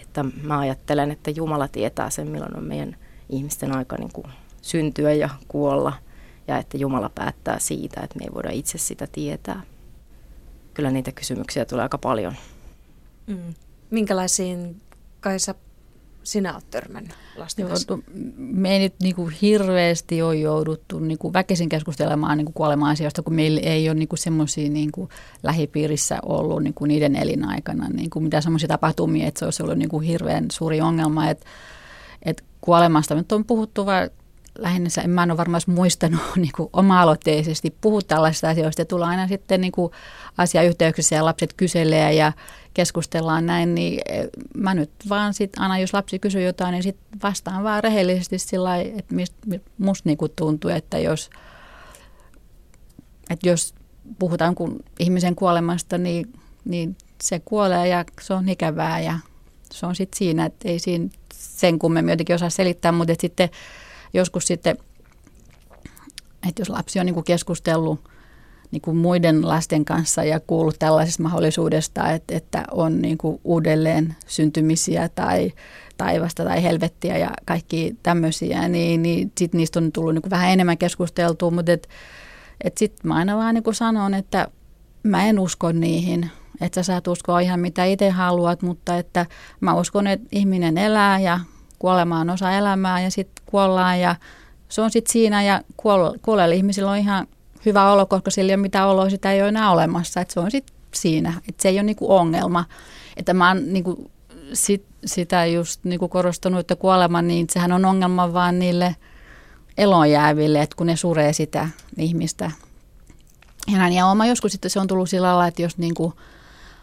että 0.00 0.24
mä 0.42 0.58
ajattelen, 0.58 1.10
että 1.10 1.30
Jumala 1.30 1.68
tietää 1.68 2.10
sen, 2.10 2.28
milloin 2.28 2.56
on 2.56 2.64
meidän 2.64 2.96
ihmisten 3.28 3.76
aika 3.76 3.96
niin 3.96 4.12
kuin 4.12 4.26
syntyä 4.62 5.12
ja 5.12 5.28
kuolla 5.48 5.92
ja 6.48 6.58
että 6.58 6.76
Jumala 6.76 7.10
päättää 7.14 7.58
siitä, 7.58 8.00
että 8.00 8.18
me 8.18 8.24
ei 8.24 8.34
voida 8.34 8.50
itse 8.50 8.78
sitä 8.78 9.06
tietää. 9.12 9.62
Kyllä 10.74 10.90
niitä 10.90 11.12
kysymyksiä 11.12 11.64
tulee 11.64 11.82
aika 11.82 11.98
paljon. 11.98 12.34
Mm. 13.26 13.54
Minkälaisiin, 13.90 14.80
Kaisa, 15.20 15.54
sinä 16.30 16.54
olet 16.54 16.70
törmännyt 16.70 17.12
lasten 17.36 17.62
Joo, 17.62 17.68
kanssa? 17.68 17.98
Me 18.36 18.72
ei 18.72 18.78
nyt 18.78 18.94
niin 19.02 19.14
kuin 19.14 19.34
hirveästi 19.42 20.22
ole 20.22 20.36
jouduttu 20.36 20.98
niin 20.98 21.18
kuin 21.18 21.32
väkisin 21.32 21.68
keskustelemaan 21.68 22.38
niin 22.38 22.44
kuin 22.44 22.54
kuolema-asioista, 22.54 23.22
kun 23.22 23.34
meillä 23.34 23.60
ei 23.60 23.88
ole 23.88 23.94
niin 23.94 24.08
semmoisia 24.14 24.70
niin 24.70 24.90
lähipiirissä 25.42 26.18
ollut 26.22 26.62
niin 26.62 26.74
kuin 26.74 26.88
niiden 26.88 27.16
elinaikana 27.16 27.88
niin 27.88 28.10
kuin 28.10 28.22
mitä 28.22 28.40
semmoisia 28.40 28.68
tapahtumia, 28.68 29.26
että 29.26 29.38
se 29.38 29.44
olisi 29.44 29.62
ollut 29.62 29.78
niin 29.78 29.88
kuin 29.88 30.04
hirveän 30.04 30.46
suuri 30.52 30.80
ongelma, 30.80 31.30
että, 31.30 31.46
että 32.22 32.44
kuolemasta 32.60 33.14
nyt 33.14 33.32
on 33.32 33.44
puhuttu 33.44 33.86
vaan 33.86 34.10
lähinnä, 34.58 34.88
en 35.04 35.10
mä 35.10 35.22
en 35.22 35.30
ole 35.30 35.36
varmaan 35.36 35.62
muistanut 35.66 36.20
niin 36.36 36.52
kuin 36.56 36.70
oma-aloitteisesti 36.72 37.76
puhua 37.80 38.00
tällaisista 38.02 38.48
asioista 38.48 38.82
ja 38.82 38.86
tulla 38.86 39.06
aina 39.06 39.28
sitten 39.28 39.60
niin 39.60 39.72
kuin 39.72 39.92
asiayhteyksissä 40.38 41.16
ja 41.16 41.24
lapset 41.24 41.52
kyselee 41.52 42.14
ja 42.14 42.32
keskustellaan 42.78 43.46
näin, 43.46 43.74
niin 43.74 44.00
eh, 44.08 44.28
mä 44.54 44.74
nyt 44.74 44.90
vaan 45.08 45.34
sit 45.34 45.52
aina 45.58 45.78
jos 45.78 45.92
lapsi 45.92 46.18
kysyy 46.18 46.42
jotain, 46.42 46.72
niin 46.72 46.82
sit 46.82 46.96
vastaan 47.22 47.64
vaan 47.64 47.84
rehellisesti 47.84 48.38
sillä 48.38 48.76
että 48.76 49.14
mist, 49.14 49.34
musta 49.78 50.08
niinku 50.08 50.28
tuntuu, 50.28 50.70
että 50.70 50.98
jos, 50.98 51.30
että 53.30 53.48
jos 53.48 53.74
puhutaan 54.18 54.54
kun 54.54 54.80
ihmisen 54.98 55.34
kuolemasta, 55.34 55.98
niin, 55.98 56.32
niin 56.64 56.96
se 57.22 57.40
kuolee 57.44 57.88
ja 57.88 58.04
se 58.20 58.34
on 58.34 58.48
ikävää 58.48 59.00
ja 59.00 59.18
se 59.72 59.86
on 59.86 59.96
sitten 59.96 60.18
siinä, 60.18 60.44
että 60.44 60.68
ei 60.68 60.78
siinä 60.78 61.08
sen 61.34 61.78
kummemmin 61.78 62.12
jotenkin 62.12 62.34
osaa 62.34 62.50
selittää, 62.50 62.92
mutta 62.92 63.14
sitten 63.20 63.48
joskus 64.14 64.46
sitten, 64.46 64.78
että 66.48 66.60
jos 66.60 66.68
lapsi 66.68 67.00
on 67.00 67.06
niin 67.06 67.14
kuin 67.14 67.24
keskustellut 67.24 68.08
niin 68.70 68.82
kuin 68.82 68.96
muiden 68.96 69.48
lasten 69.48 69.84
kanssa 69.84 70.24
ja 70.24 70.40
kuullut 70.40 70.78
tällaisesta 70.78 71.22
mahdollisuudesta, 71.22 72.12
että, 72.12 72.36
että 72.36 72.64
on 72.70 73.02
niin 73.02 73.18
kuin 73.18 73.40
uudelleen 73.44 74.16
syntymisiä 74.26 75.08
tai 75.08 75.52
taivasta 75.96 76.44
tai 76.44 76.62
helvettiä 76.62 77.18
ja 77.18 77.30
kaikki 77.46 77.96
tämmöisiä, 78.02 78.68
niin, 78.68 79.02
niin 79.02 79.32
sitten 79.38 79.58
niistä 79.58 79.78
on 79.78 79.92
tullut 79.92 80.14
niin 80.14 80.22
kuin 80.22 80.30
vähän 80.30 80.50
enemmän 80.50 80.78
keskusteltua, 80.78 81.50
mutta 81.50 81.72
et, 81.72 81.88
et 82.64 82.78
sitten 82.78 83.08
mä 83.08 83.14
aina 83.14 83.36
vaan 83.36 83.54
niin 83.54 83.64
kuin 83.64 83.74
sanon, 83.74 84.14
että 84.14 84.48
mä 85.02 85.26
en 85.26 85.38
usko 85.38 85.72
niihin, 85.72 86.30
että 86.60 86.82
sä 86.82 86.82
saat 86.82 87.08
uskoa 87.08 87.40
ihan 87.40 87.60
mitä 87.60 87.84
itse 87.84 88.10
haluat, 88.10 88.62
mutta 88.62 88.96
että 88.98 89.26
mä 89.60 89.74
uskon, 89.74 90.06
että 90.06 90.28
ihminen 90.32 90.78
elää 90.78 91.20
ja 91.20 91.40
kuolema 91.78 92.20
on 92.20 92.30
osa 92.30 92.52
elämää 92.52 93.00
ja 93.00 93.10
sitten 93.10 93.44
kuollaan 93.46 94.00
ja 94.00 94.16
se 94.68 94.82
on 94.82 94.90
sitten 94.90 95.12
siinä 95.12 95.42
ja 95.42 95.62
kuolleilla 96.22 96.54
ihmisillä 96.54 96.90
on 96.90 96.98
ihan 96.98 97.26
hyvä 97.68 97.92
olo, 97.92 98.06
koska 98.06 98.30
sillä 98.30 98.50
ei 98.50 98.54
ole 98.54 98.62
mitään 98.62 98.88
oloa, 98.88 99.10
sitä 99.10 99.32
ei 99.32 99.40
ole 99.40 99.48
enää 99.48 99.70
olemassa, 99.70 100.20
että 100.20 100.34
se 100.34 100.40
on 100.40 100.50
sitten 100.50 100.76
siinä, 100.94 101.32
että 101.48 101.62
se 101.62 101.68
ei 101.68 101.76
ole 101.76 101.82
niinku 101.82 102.12
ongelma. 102.12 102.64
Että 103.16 103.34
mä 103.34 103.48
oon 103.48 103.72
niinku 103.72 104.10
sit, 104.52 104.84
sitä 105.04 105.46
just 105.46 105.84
niinku 105.84 106.08
korostanut, 106.08 106.60
että 106.60 106.76
kuolema, 106.76 107.22
niin 107.22 107.46
sehän 107.50 107.72
on 107.72 107.84
ongelma 107.84 108.32
vaan 108.32 108.58
niille 108.58 108.96
elonjääville, 109.78 110.62
että 110.62 110.76
kun 110.76 110.86
ne 110.86 110.96
suree 110.96 111.32
sitä 111.32 111.68
ihmistä. 111.96 112.50
Ja 113.72 113.78
näin, 113.78 113.92
ja 113.92 114.06
oma 114.06 114.26
joskus 114.26 114.52
sitten 114.52 114.70
se 114.70 114.80
on 114.80 114.86
tullut 114.86 115.10
sillä 115.10 115.26
lailla, 115.26 115.46
että 115.46 115.62
jos 115.62 115.78
niinku 115.78 116.14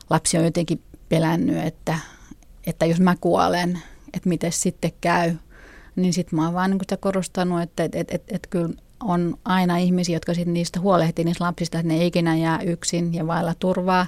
lapsi 0.09 0.37
on 0.37 0.45
jotenkin 0.45 0.81
pelännyt, 1.09 1.57
että, 1.57 1.99
että 2.67 2.85
jos 2.85 2.99
mä 2.99 3.15
kuolen, 3.21 3.79
että 4.13 4.29
miten 4.29 4.51
sitten 4.51 4.91
käy, 5.01 5.35
niin 5.95 6.13
sitten 6.13 6.35
mä 6.39 6.45
oon 6.45 6.53
vaan 6.53 6.71
niin 6.71 6.79
sitä 6.81 6.97
korostanut, 6.97 7.61
että 7.61 7.83
et, 7.83 7.95
et, 7.95 8.13
et, 8.13 8.23
et 8.27 8.47
kyllä 8.49 8.69
on 9.03 9.37
aina 9.45 9.77
ihmisiä, 9.77 10.15
jotka 10.15 10.33
sitten 10.33 10.53
niistä 10.53 10.79
huolehtii 10.79 11.25
niistä 11.25 11.43
lapsista, 11.43 11.79
että 11.79 11.93
ne 11.93 11.99
ei 11.99 12.07
ikinä 12.07 12.35
jää 12.35 12.59
yksin 12.61 13.13
ja 13.13 13.27
vailla 13.27 13.53
turvaa. 13.59 14.07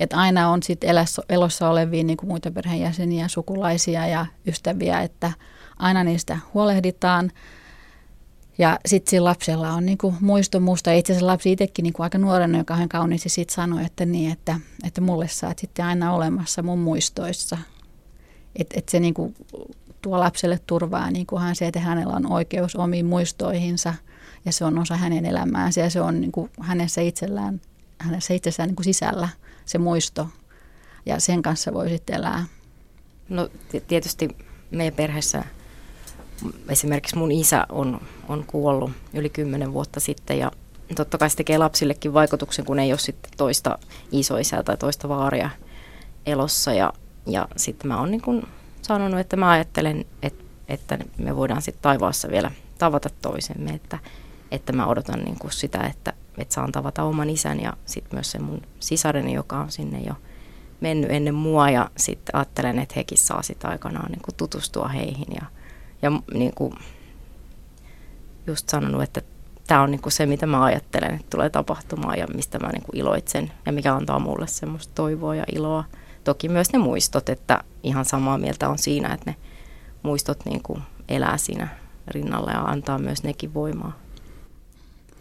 Että 0.00 0.16
aina 0.16 0.50
on 0.50 0.62
sitten 0.62 0.90
elossa 1.28 1.68
olevia 1.68 2.04
niin 2.04 2.16
kuin 2.16 2.28
muita 2.28 2.50
perheenjäseniä, 2.50 3.28
sukulaisia 3.28 4.06
ja 4.06 4.26
ystäviä, 4.46 5.00
että 5.00 5.32
aina 5.76 6.04
niistä 6.04 6.38
huolehditaan. 6.54 7.32
Ja 8.58 8.78
sitten 8.86 9.10
sillä 9.10 9.28
lapsella 9.28 9.72
on 9.72 9.86
niinku 9.86 10.14
muisto 10.20 10.60
musta. 10.60 10.92
Itse 10.92 11.12
asiassa 11.12 11.26
lapsi 11.26 11.52
itsekin 11.52 11.82
niinku 11.82 12.02
aika 12.02 12.18
nuorena, 12.18 12.58
joka 12.58 12.76
hän 12.76 12.88
kauniisti 12.88 13.28
sitten 13.28 13.54
sanoi, 13.54 13.84
että, 13.84 14.06
niin, 14.06 14.32
että, 14.32 14.60
että 14.84 15.00
mulle 15.00 15.28
sä 15.28 15.46
oot 15.46 15.58
sitten 15.58 15.84
aina 15.84 16.14
olemassa 16.14 16.62
mun 16.62 16.78
muistoissa. 16.78 17.58
Että 18.56 18.74
et 18.78 18.88
se 18.88 19.00
niinku 19.00 19.34
tuo 20.02 20.20
lapselle 20.20 20.60
turvaa 20.66 21.10
niinku 21.10 21.38
hän 21.38 21.56
se, 21.56 21.66
että 21.66 21.80
hänellä 21.80 22.12
on 22.12 22.32
oikeus 22.32 22.76
omiin 22.76 23.06
muistoihinsa 23.06 23.94
ja 24.46 24.52
se 24.52 24.64
on 24.64 24.78
osa 24.78 24.96
hänen 24.96 25.24
elämäänsä 25.24 25.80
ja 25.80 25.90
se 25.90 26.00
on 26.00 26.20
niinku 26.20 26.50
hänessä 26.60 27.00
itsellään, 27.00 27.60
hänessä 27.98 28.34
itsessään 28.34 28.68
niinku 28.68 28.82
sisällä 28.82 29.28
se 29.64 29.78
muisto 29.78 30.28
ja 31.06 31.20
sen 31.20 31.42
kanssa 31.42 31.74
voi 31.74 31.88
sitten 31.88 32.16
elää. 32.16 32.44
No 33.28 33.48
tietysti 33.88 34.36
meidän 34.70 34.96
perheessä 34.96 35.44
esimerkiksi 36.68 37.16
mun 37.16 37.32
isä 37.32 37.66
on, 37.68 38.00
on 38.28 38.44
kuollut 38.46 38.90
yli 39.14 39.30
kymmenen 39.30 39.72
vuotta 39.72 40.00
sitten 40.00 40.38
ja 40.38 40.52
totta 40.94 41.18
kai 41.18 41.30
se 41.30 41.36
tekee 41.36 41.58
lapsillekin 41.58 42.14
vaikutuksen, 42.14 42.64
kun 42.64 42.78
ei 42.78 42.92
ole 42.92 42.98
sitten 42.98 43.30
toista 43.36 43.78
isoisää 44.12 44.62
tai 44.62 44.76
toista 44.76 45.08
vaaria 45.08 45.50
elossa 46.26 46.72
ja, 46.72 46.92
ja 47.26 47.48
sitten 47.56 47.88
mä 47.88 48.00
oon 48.00 48.10
niin 48.10 48.22
kuin 48.22 48.46
sanonut, 48.82 49.20
että 49.20 49.36
mä 49.36 49.50
ajattelen, 49.50 50.04
että, 50.22 50.44
että 50.68 50.98
me 51.18 51.36
voidaan 51.36 51.62
sitten 51.62 51.82
taivaassa 51.82 52.28
vielä 52.28 52.50
tavata 52.78 53.08
toisemme, 53.22 53.70
että, 53.70 53.98
että 54.50 54.72
mä 54.72 54.86
odotan 54.86 55.20
niin 55.20 55.38
kuin 55.38 55.52
sitä, 55.52 55.80
että, 55.80 56.12
että 56.38 56.54
saan 56.54 56.72
tavata 56.72 57.02
oman 57.02 57.30
isän 57.30 57.60
ja 57.60 57.72
sitten 57.84 58.16
myös 58.16 58.30
se 58.30 58.38
mun 58.38 58.62
sisareni, 58.80 59.34
joka 59.34 59.58
on 59.58 59.70
sinne 59.70 60.00
jo 60.00 60.14
mennyt 60.80 61.10
ennen 61.10 61.34
mua 61.34 61.70
ja 61.70 61.90
sitten 61.96 62.36
ajattelen, 62.36 62.78
että 62.78 62.94
hekin 62.96 63.18
saa 63.18 63.42
sitä 63.42 63.68
aikanaan 63.68 64.10
niin 64.10 64.22
kuin 64.22 64.34
tutustua 64.36 64.88
heihin 64.88 65.34
ja 65.40 65.46
ja 66.02 66.10
niin 66.34 66.52
kuin 66.54 66.72
just 68.46 68.68
sanonut, 68.68 69.02
että 69.02 69.22
tämä 69.66 69.82
on 69.82 69.90
niin 69.90 70.02
kuin 70.02 70.12
se, 70.12 70.26
mitä 70.26 70.46
mä 70.46 70.64
ajattelen, 70.64 71.14
että 71.14 71.26
tulee 71.30 71.50
tapahtumaan 71.50 72.18
ja 72.18 72.26
mistä 72.34 72.58
mä 72.58 72.68
niin 72.68 72.82
kuin 72.82 72.96
iloitsen 72.96 73.52
ja 73.66 73.72
mikä 73.72 73.94
antaa 73.94 74.18
mulle 74.18 74.46
semmoista 74.46 74.94
toivoa 74.94 75.34
ja 75.34 75.44
iloa. 75.54 75.84
Toki 76.24 76.48
myös 76.48 76.72
ne 76.72 76.78
muistot, 76.78 77.28
että 77.28 77.64
ihan 77.82 78.04
samaa 78.04 78.38
mieltä 78.38 78.68
on 78.68 78.78
siinä, 78.78 79.14
että 79.14 79.30
ne 79.30 79.36
muistot 80.02 80.44
niin 80.44 80.62
kuin 80.62 80.82
elää 81.08 81.36
siinä 81.36 81.68
rinnalla 82.08 82.50
ja 82.50 82.60
antaa 82.60 82.98
myös 82.98 83.22
nekin 83.22 83.54
voimaa. 83.54 83.92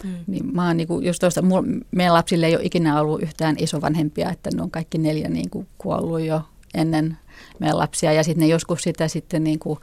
Hmm. 0.06 0.16
Niin 0.28 0.56
mä 0.56 0.68
oon 0.68 0.78
niin 0.78 0.88
kuin, 0.88 1.06
just 1.06 1.20
tuosta, 1.20 1.44
meidän 1.92 2.14
lapsille 2.14 2.46
ei 2.46 2.56
ole 2.56 2.64
ikinä 2.64 3.02
ollut 3.02 3.22
yhtään 3.22 3.56
isovanhempia, 3.60 4.32
että 4.32 4.50
ne 4.56 4.62
on 4.62 4.72
kaikki 4.72 4.98
neljä 4.98 5.30
niin 5.30 5.50
kuin 5.50 5.68
kuollut 5.78 6.22
jo 6.22 6.42
ennen 6.74 7.18
meidän 7.60 7.78
lapsia. 7.78 8.14
Ja 8.14 8.24
sitten 8.24 8.42
ne 8.42 8.48
joskus 8.48 8.82
sitä 8.82 9.08
sitten 9.08 9.44
niin 9.44 9.60
kuin 9.60 9.80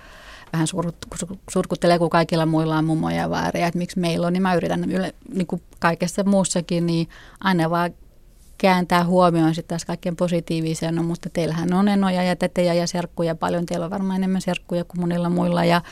vähän 0.52 0.66
surkuttelee, 1.50 1.98
kun 1.98 2.10
kaikilla 2.10 2.46
muilla 2.46 2.78
on 2.78 2.84
mummoja 2.84 3.28
ja 3.54 3.66
että 3.66 3.78
miksi 3.78 4.00
meillä 4.00 4.26
on, 4.26 4.32
niin 4.32 4.42
mä 4.42 4.54
yritän 4.54 4.90
yle, 4.90 5.14
niin 5.34 5.46
kuin 5.46 5.62
kaikessa 5.78 6.24
muussakin, 6.24 6.86
niin 6.86 7.08
aina 7.40 7.70
vaan 7.70 7.94
kääntää 8.58 9.04
huomioon 9.04 9.54
sitten 9.54 9.68
taas 9.68 9.84
kaikkien 9.84 10.16
positiivisia, 10.16 10.92
no 10.92 11.02
mutta 11.02 11.30
teillähän 11.30 11.72
on 11.72 11.88
enoja 11.88 12.22
ja 12.22 12.36
tetejä 12.36 12.74
ja 12.74 12.86
serkkuja 12.86 13.34
paljon, 13.34 13.66
teillä 13.66 13.84
on 13.84 13.90
varmaan 13.90 14.16
enemmän 14.16 14.40
serkkuja 14.40 14.84
kuin 14.84 15.00
monilla 15.00 15.30
muilla. 15.30 15.64
Ja 15.64 15.82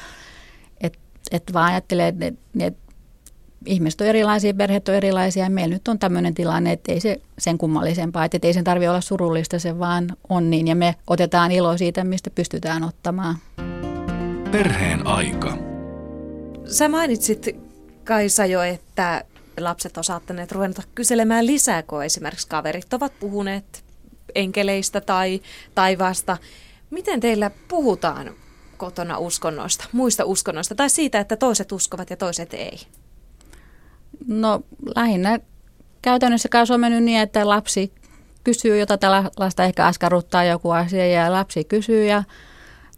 et, 0.81 0.99
et 1.31 1.43
vaan 1.53 1.73
ajattelee, 1.73 2.09
että 2.09 2.27
et, 2.27 2.37
et, 2.61 2.77
ihmiset 3.67 4.01
on 4.01 4.07
erilaisia, 4.07 4.55
perheet 4.55 4.89
on 4.89 4.95
erilaisia 4.95 5.45
ja 5.45 5.51
meillä 5.51 5.75
nyt 5.75 5.89
on 5.89 5.99
tämmöinen 5.99 6.35
tilanne, 6.35 6.73
että 6.73 6.93
ei 6.93 7.01
se 7.01 7.21
sen 7.39 7.59
kummallisempaa, 7.59 8.25
että 8.25 8.39
ei 8.43 8.53
sen 8.53 8.65
tarvitse 8.65 8.91
olla 8.91 9.01
surullista, 9.01 9.59
se 9.59 9.79
vaan 9.79 10.17
on 10.29 10.51
niin 10.51 10.69
ja 10.69 10.77
me 10.77 10.95
otetaan 11.07 11.53
ilo 11.53 11.77
siitä, 11.77 12.05
mistä 12.05 12.31
pystytään 12.31 12.85
ottamaan. 12.85 13.37
Perheen 14.51 15.07
aika. 15.07 15.59
Sä 16.67 16.89
mainitsit 16.89 17.47
Kaisa 18.05 18.47
jo, 18.47 18.63
että 18.63 19.25
lapset 19.61 19.97
on 19.97 20.05
saattaneet 20.05 20.53
ruveta 20.53 20.83
kyselemään 20.95 21.47
lisää, 21.47 21.83
kun 21.83 22.05
esimerkiksi 22.05 22.49
kaverit 22.49 22.95
ovat 22.95 23.13
puhuneet 23.21 23.85
enkeleistä 24.35 25.01
tai 25.01 25.41
taivaasta. 25.75 26.37
Miten 26.91 27.21
teillä 27.21 27.51
puhutaan 27.69 28.35
kotona 28.77 29.19
uskonnoista, 29.19 29.85
muista 29.93 30.25
uskonnoista 30.25 30.75
tai 30.75 30.91
siitä, 30.91 31.21
että 31.21 31.37
toiset 31.37 31.73
uskovat 31.73 32.11
ja 32.11 32.17
toiset 32.17 32.55
ei? 32.55 32.79
No 34.27 34.61
lähinnä 34.97 35.41
käytännössä 36.03 36.49
se 36.65 36.75
on 36.75 36.81
mennyt 36.81 37.05
niin, 37.05 37.21
että 37.21 37.49
lapsi 37.49 37.93
kysyy, 38.45 38.79
jota 38.79 38.99
tällä 38.99 39.31
lasta 39.37 39.65
ehkä 39.65 39.87
askarruttaa 39.87 40.45
joku 40.45 40.71
asia 40.71 41.07
ja 41.07 41.33
lapsi 41.33 41.65
kysyy 41.65 42.05
ja 42.05 42.23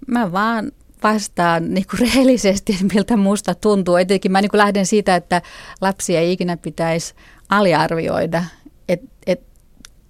mä 0.07 0.33
vaan 0.33 0.73
vastaan 1.03 1.69
niin 1.75 1.87
kuin 1.91 2.01
rehellisesti, 2.01 2.79
miltä 2.95 3.17
musta 3.17 3.55
tuntuu. 3.55 3.97
Etenkin 3.97 4.33
mä 4.33 4.41
niin 4.41 4.51
kuin 4.51 4.59
lähden 4.59 4.87
siitä, 4.87 5.17
että 5.17 5.43
lapsia 5.81 6.21
ei 6.21 6.33
ikinä 6.33 6.57
pitäisi 6.57 7.15
aliarvioida. 7.49 8.45
Et, 8.89 9.01
et, 9.27 9.41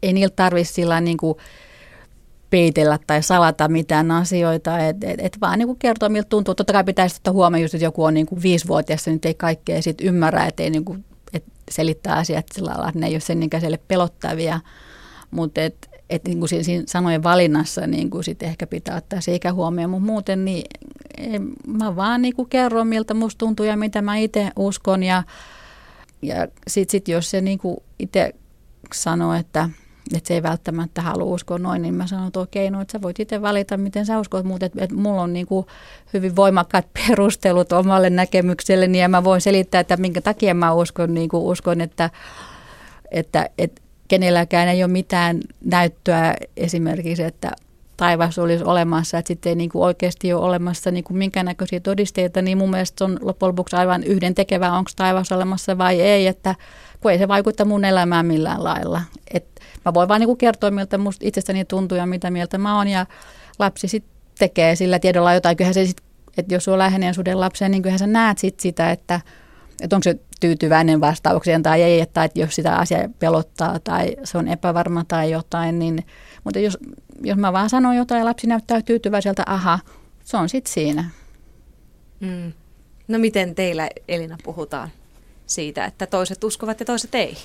ei 0.03 0.13
niiltä 0.13 0.37
tarvitse 0.37 0.73
sillä 0.73 1.01
niin 1.01 1.17
kuin 1.17 1.39
peitellä 2.53 2.99
tai 3.07 3.23
salata 3.23 3.69
mitään 3.69 4.11
asioita, 4.11 4.79
että 4.79 5.07
et, 5.11 5.21
et 5.21 5.41
vaan 5.41 5.59
niin 5.59 5.67
kuin 5.67 5.79
kertoa, 5.79 6.09
miltä 6.09 6.29
tuntuu. 6.29 6.55
Totta 6.55 6.73
kai 6.73 6.85
pitäisi 6.85 7.17
ottaa 7.17 7.33
huomioon, 7.33 7.63
just, 7.63 7.75
että 7.75 7.85
joku 7.85 8.05
on 8.05 8.15
niin 8.15 8.27
kuin 8.27 8.43
viisivuotias, 8.43 9.07
niin 9.07 9.21
ei 9.25 9.35
kaikkea 9.35 9.83
sit 9.83 10.01
ymmärrä, 10.01 10.47
että 10.47 10.63
ei 10.63 10.71
niin 10.71 10.85
kuin, 10.85 11.05
et 11.33 11.45
selittää 11.71 12.17
asiat 12.17 12.47
sillä 12.55 12.71
lailla, 12.71 12.89
että 12.89 13.01
ne 13.01 13.07
ei 13.07 13.15
ole 13.15 13.21
sen 13.21 13.43
ikäiselle 13.43 13.79
pelottavia. 13.89 14.61
Mutta 15.31 15.61
että 15.61 16.29
niin 16.29 16.39
kuin 16.39 16.49
siinä, 16.49 16.63
siinä 16.63 16.85
sanojen 16.87 17.23
valinnassa 17.23 17.87
niin 17.87 18.11
kuin 18.11 18.25
sit 18.25 18.43
ehkä 18.43 18.67
pitää 18.67 18.97
ottaa 18.97 19.21
se 19.21 19.35
ikä 19.35 19.53
huomioon, 19.53 19.91
mutta 19.91 20.07
muuten 20.07 20.45
niin 20.45 20.65
en, 21.19 21.49
mä 21.67 21.97
vaan 21.97 22.23
niin 22.23 22.37
kuin 22.37 22.49
kerron, 22.49 22.87
miltä 22.87 23.15
musta 23.15 23.39
tuntuu 23.39 23.67
ja 23.67 23.77
mitä 23.77 24.03
mä 24.03 24.17
itse 24.17 24.51
uskon 24.57 25.03
ja, 25.03 25.23
ja 26.23 26.49
sitten 26.69 26.91
sit 26.91 27.09
jos 27.09 27.31
se 27.31 27.41
niin 27.41 27.59
kuin 27.59 27.77
itse 27.99 28.35
sanoo, 28.95 29.35
että, 29.35 29.71
että 30.17 30.29
se 30.29 30.35
ei 30.35 30.43
välttämättä 30.43 31.03
halua 31.03 31.35
uskoa 31.35 31.59
noin, 31.59 31.83
niin 31.83 31.95
mä 31.95 32.07
sanon, 32.07 32.27
että 32.27 32.41
okei, 32.41 32.71
no 32.71 32.81
että 32.81 32.93
sä 32.93 33.03
voit 33.03 33.21
itse 33.21 33.43
valita, 33.43 33.77
miten 33.77 34.07
sä 34.07 34.19
uskot, 34.19 34.45
mutta 34.45 34.67
että, 34.67 34.85
että 34.85 34.97
mulla 34.97 35.23
on 35.23 35.33
niin 35.33 35.47
kuin 35.47 35.67
hyvin 36.13 36.37
voimakkaat 36.37 36.87
perustelut 36.99 37.73
omalle 37.73 38.11
näkemykselleni 38.11 39.01
ja 39.01 39.09
mä 39.09 39.25
voin 39.25 39.41
selittää, 39.41 39.81
että 39.81 39.97
minkä 39.97 40.21
takia 40.21 40.55
mä 40.55 40.73
uskon, 40.73 41.15
niin 41.15 41.29
kuin 41.29 41.43
uskon 41.43 41.81
että, 41.81 42.11
että, 43.11 43.51
että 43.59 43.83
kenelläkään 44.09 44.69
ei 44.69 44.85
ole 44.85 44.93
mitään 44.93 45.41
näyttöä 45.65 46.35
esimerkiksi, 46.57 47.23
että 47.23 47.53
taivas 47.97 48.39
olisi 48.39 48.65
olemassa, 48.65 49.19
että 49.19 49.29
sitten 49.29 49.51
ei 49.51 49.57
niin 49.57 49.71
kuin 49.71 49.83
oikeasti 49.83 50.33
ole 50.33 50.45
olemassa 50.45 50.91
niin 50.91 51.05
kuin 51.05 51.17
minkäännäköisiä 51.17 51.81
todisteita, 51.81 52.43
niin 52.43 52.59
mun 52.59 52.71
mielestä 52.71 53.05
on 53.05 53.19
loppujen 53.21 53.49
lopuksi 53.49 53.77
aivan 53.77 54.05
yhden 54.05 54.35
tekevää, 54.35 54.73
onko 54.73 54.91
taivas 54.97 55.33
olemassa 55.33 55.79
vai 55.79 56.01
ei, 56.01 56.27
että 56.27 56.55
kun 57.01 57.11
ei 57.11 57.19
se 57.19 57.29
vaikuta 57.29 57.65
mun 57.65 57.85
elämään 57.85 58.27
millään 58.27 58.65
lailla. 58.65 59.03
Et 59.35 59.47
mä 59.85 59.95
voin 59.95 60.09
vaan 60.09 60.21
niin 60.21 60.37
kertoa, 60.37 60.71
miltä 60.71 60.99
musta 60.99 61.27
itsestäni 61.27 61.65
tuntuu 61.65 61.99
ja 61.99 62.07
mitä 62.07 62.31
mieltä 62.31 62.59
mä 62.59 62.77
oon 62.77 62.89
ja 62.89 63.07
lapsi 63.59 63.89
sitten 63.89 64.13
tekee 64.39 64.77
sillä 64.77 64.99
tiedolla 64.99 65.35
jotain. 65.35 65.57
Kyllähän 65.57 65.75
se 65.75 65.87
sit, 65.87 66.01
että 66.37 66.55
jos 66.55 66.65
sulla 66.65 66.79
lähenee 66.79 67.13
suden 67.13 67.41
lapseen, 67.41 67.71
niin 67.71 67.83
kyllähän 67.83 67.99
sä 67.99 68.07
näet 68.07 68.39
sit 68.39 68.61
sitä, 68.61 68.91
että, 68.91 69.21
että 69.83 69.97
onko 69.97 70.03
se 70.03 70.17
tyytyväinen 70.41 71.01
vastaukseen 71.01 71.63
tai 71.63 71.83
ei, 71.83 72.01
että 72.01 72.29
jos 72.35 72.55
sitä 72.55 72.77
asiaa 72.77 73.09
pelottaa 73.19 73.79
tai 73.79 74.17
se 74.25 74.39
on 74.39 74.49
epävarma 74.49 75.05
tai 75.09 75.31
jotain, 75.31 75.79
niin 75.79 76.07
mutta 76.45 76.59
jos, 76.59 76.79
jos 77.21 77.39
mä 77.39 77.53
vaan 77.53 77.71
sanon 77.71 77.97
jotain 77.97 78.19
ja 78.19 78.25
lapsi 78.25 78.47
näyttää 78.47 78.83
tyytyväiseltä, 78.83 79.43
aha, 79.47 79.79
se 80.25 80.37
on 80.37 80.49
sitten 80.49 80.73
siinä. 80.73 81.11
Mm. 82.21 82.53
No 83.09 83.19
miten 83.19 83.55
teillä 83.55 83.89
Elina 84.09 84.37
puhutaan 84.45 84.91
siitä, 85.47 85.85
että 85.85 86.07
toiset 86.07 86.45
uskovat 86.45 86.81
ja 86.81 86.87
toiset 86.87 87.15
ei? 87.15 87.37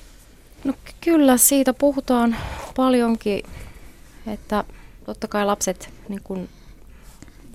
No 0.64 0.74
kyllä 1.02 1.38
siitä 1.38 1.74
puhutaan 1.74 2.36
paljonkin, 2.76 3.44
että 4.28 4.64
totta 5.06 5.28
kai 5.28 5.46
lapset, 5.46 5.94
niin 6.10 6.22
kun, 6.24 6.50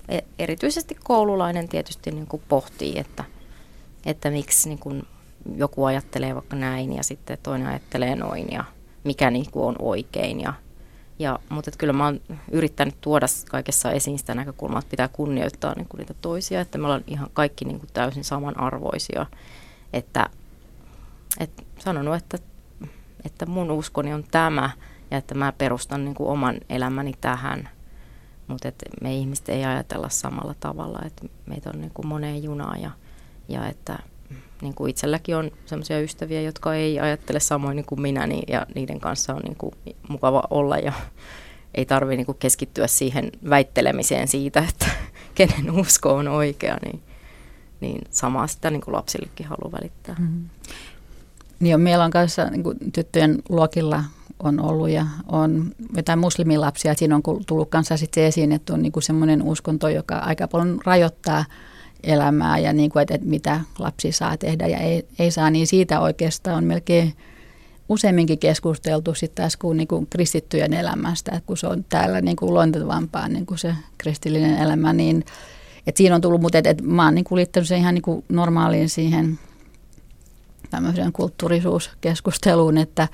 e, 0.09 0.19
erityisesti 0.39 0.97
koululainen 1.03 1.69
tietysti 1.69 2.11
niin 2.11 2.27
kun 2.27 2.41
pohtii, 2.47 2.99
että, 2.99 3.23
että 4.05 4.29
miksi 4.29 4.69
niin 4.69 4.79
kun 4.79 5.07
joku 5.55 5.85
ajattelee 5.85 6.35
vaikka 6.35 6.55
näin 6.55 6.95
ja 6.95 7.03
sitten 7.03 7.37
toinen 7.43 7.67
ajattelee 7.67 8.15
noin 8.15 8.51
ja 8.51 8.63
mikä 9.03 9.31
niin 9.31 9.45
on 9.55 9.75
oikein. 9.79 10.41
Ja, 10.41 10.53
ja, 11.19 11.39
mutta 11.49 11.69
että 11.69 11.77
kyllä 11.77 11.93
mä 11.93 12.05
oon 12.05 12.21
yrittänyt 12.51 12.95
tuoda 13.01 13.25
kaikessa 13.49 13.91
esiin 13.91 14.19
sitä 14.19 14.35
näkökulmaa, 14.35 14.79
että 14.79 14.89
pitää 14.91 15.07
kunnioittaa 15.07 15.73
niin 15.75 15.87
niitä 15.97 16.13
toisia, 16.21 16.61
että 16.61 16.77
me 16.77 16.85
ollaan 16.85 17.03
ihan 17.07 17.29
kaikki 17.33 17.65
niin 17.65 17.81
täysin 17.93 18.23
samanarvoisia. 18.23 19.25
Että, 19.93 20.29
et 21.39 21.67
sanonut, 21.79 22.15
että, 22.15 22.37
että 23.25 23.45
mun 23.45 23.71
uskoni 23.71 24.13
on 24.13 24.23
tämä 24.31 24.69
ja 25.11 25.17
että 25.17 25.35
mä 25.35 25.51
perustan 25.51 26.05
niin 26.05 26.15
kuin 26.15 26.29
oman 26.29 26.57
elämäni 26.69 27.13
tähän. 27.21 27.69
Mutta 28.47 28.71
me 29.01 29.15
ihmiset 29.15 29.49
ei 29.49 29.65
ajatella 29.65 30.09
samalla 30.09 30.55
tavalla, 30.59 30.99
että 31.05 31.27
meitä 31.45 31.69
on 31.73 31.81
niin 31.81 31.91
kuin 31.93 32.07
moneen 32.07 32.43
junaan 32.43 32.81
ja, 32.81 32.91
ja 33.47 33.67
että 33.67 33.99
niin 34.61 34.73
kuin 34.73 34.89
itselläkin 34.89 35.35
on 35.35 35.51
sellaisia 35.65 35.99
ystäviä, 35.99 36.41
jotka 36.41 36.73
ei 36.73 36.99
ajattele 36.99 37.39
samoin 37.39 37.75
niin 37.75 37.85
kuin 37.85 38.01
minä 38.01 38.27
niin, 38.27 38.43
ja 38.47 38.65
niiden 38.75 38.99
kanssa 38.99 39.33
on 39.33 39.41
niin 39.41 39.55
kuin 39.55 39.71
mukava 40.09 40.43
olla 40.49 40.77
ja 40.77 40.93
ei 41.75 41.85
tarvitse 41.85 42.23
niin 42.25 42.37
keskittyä 42.39 42.87
siihen 42.87 43.31
väittelemiseen 43.49 44.27
siitä, 44.27 44.65
että 44.69 44.85
kenen 45.35 45.71
usko 45.71 46.15
on 46.15 46.27
oikea, 46.27 46.77
niin, 46.85 47.01
niin 47.79 48.01
samaa 48.09 48.47
sitä 48.47 48.69
niin 48.69 48.81
kuin 48.81 48.95
lapsillekin 48.95 49.47
haluaa 49.47 49.71
välittää. 49.71 50.15
Mm-hmm. 50.19 50.49
Niin 51.63 51.81
meillä 51.81 52.05
on 52.05 52.11
kanssa 52.11 52.45
niin 52.45 52.63
kuin 52.63 52.77
tyttöjen 52.93 53.41
luokilla 53.49 54.03
on 54.39 54.59
ollut 54.59 54.89
ja 54.89 55.05
on 55.31 55.71
jotain 55.95 56.19
muslimilapsia. 56.19 56.93
Siinä 56.93 57.15
on 57.15 57.21
tullut 57.47 57.69
kanssa 57.69 57.97
sitten 57.97 58.23
esiin, 58.23 58.51
että 58.51 58.73
on 58.73 58.81
niin 58.81 58.91
kuin 58.91 59.03
semmoinen 59.03 59.43
uskonto, 59.43 59.89
joka 59.89 60.15
aika 60.15 60.47
paljon 60.47 60.79
rajoittaa 60.85 61.45
elämää 62.03 62.57
ja 62.57 62.73
niin 62.73 62.89
kuin, 62.89 63.01
että, 63.01 63.15
että 63.15 63.27
mitä 63.27 63.61
lapsi 63.79 64.11
saa 64.11 64.37
tehdä 64.37 64.67
ja 64.67 64.77
ei, 64.77 65.07
ei 65.19 65.31
saa, 65.31 65.49
niin 65.49 65.67
siitä 65.67 65.99
oikeastaan 65.99 66.57
on 66.57 66.63
melkein 66.63 67.13
useamminkin 67.89 68.39
keskusteltu 68.39 69.13
sitten 69.13 69.43
taas 69.43 69.57
kuin, 69.57 69.77
niin 69.77 69.87
kuin 69.87 70.07
kristittyjen 70.07 70.73
elämästä, 70.73 71.31
että 71.31 71.47
kun 71.47 71.57
se 71.57 71.67
on 71.67 71.85
täällä 71.89 72.21
niin 72.21 72.35
kuin 72.35 72.53
luontevampaa 72.53 73.27
niin 73.27 73.45
kuin 73.45 73.57
se 73.57 73.75
kristillinen 73.97 74.57
elämä, 74.57 74.93
niin 74.93 75.25
että 75.87 75.97
siinä 75.97 76.15
on 76.15 76.21
tullut, 76.21 76.41
mutta 76.41 76.57
että, 76.57 76.69
että 76.69 76.83
mä 76.83 77.05
oon 77.05 77.15
niin 77.15 77.25
kuin 77.25 77.37
liittänyt 77.37 77.67
sen 77.67 77.79
ihan 77.79 77.93
niin 77.93 78.01
kuin 78.01 78.23
normaaliin 78.29 78.89
siihen 78.89 79.39
tämmöiseen 80.73 81.13
kulttuurisuuskeskusteluun, 81.13 82.77
että 82.77 83.07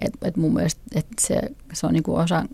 että, 0.00 0.28
että 0.28 0.40
mun 0.40 0.54
mielestä 0.54 0.80
että 0.94 1.14
se, 1.20 1.40
se 1.72 1.86
on 1.86 1.92
niin 1.92 2.02
kuin 2.02 2.20
osa 2.20 2.44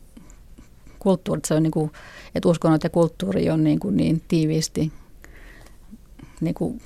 kulttuuria, 0.98 1.42
se 1.46 1.55
on 1.55 1.62
niin 1.62 1.70
kuin, 1.70 1.90
että 2.35 2.48
uskonnot 2.48 2.85
ja 2.85 2.90
kulttuuri 2.90 3.51
on 3.51 3.64
niin, 3.64 3.81
kuin 3.81 3.96
niin 3.96 4.22
tiiviisti 4.29 4.92
niin 6.40 6.55
kuin 6.55 6.81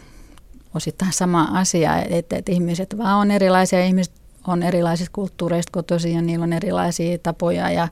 osittain 0.75 1.13
sama 1.13 1.43
asia, 1.43 2.03
että, 2.03 2.37
että 2.37 2.53
ihmiset 2.53 2.99
vaan 2.99 3.17
on 3.17 3.31
erilaisia, 3.31 3.85
ihmiset 3.85 4.15
on 4.47 4.63
erilaisista 4.63 5.13
kulttuureista 5.13 5.73
kotoisin 5.73 6.15
ja 6.15 6.23
niillä 6.23 6.43
on 6.43 6.53
erilaisia 6.53 7.19
tapoja 7.19 7.71
ja 7.71 7.89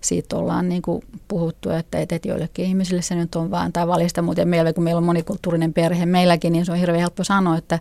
siitä 0.00 0.36
ollaan 0.36 0.68
niin 0.68 0.82
kuin 0.82 1.02
puhuttu, 1.28 1.70
että, 1.70 1.98
että 1.98 2.18
joillekin 2.24 2.64
ihmisille 2.64 3.02
se 3.02 3.14
nyt 3.14 3.34
on 3.34 3.50
vaan 3.50 3.72
tavallista, 3.72 4.22
mutta 4.22 4.44
meillä, 4.44 4.72
kun 4.72 4.84
meillä 4.84 4.98
on 4.98 5.04
monikulttuurinen 5.04 5.74
perhe 5.74 6.06
meilläkin, 6.06 6.52
niin 6.52 6.66
se 6.66 6.72
on 6.72 6.78
hirveän 6.78 7.00
helppo 7.00 7.24
sanoa, 7.24 7.58
että 7.58 7.78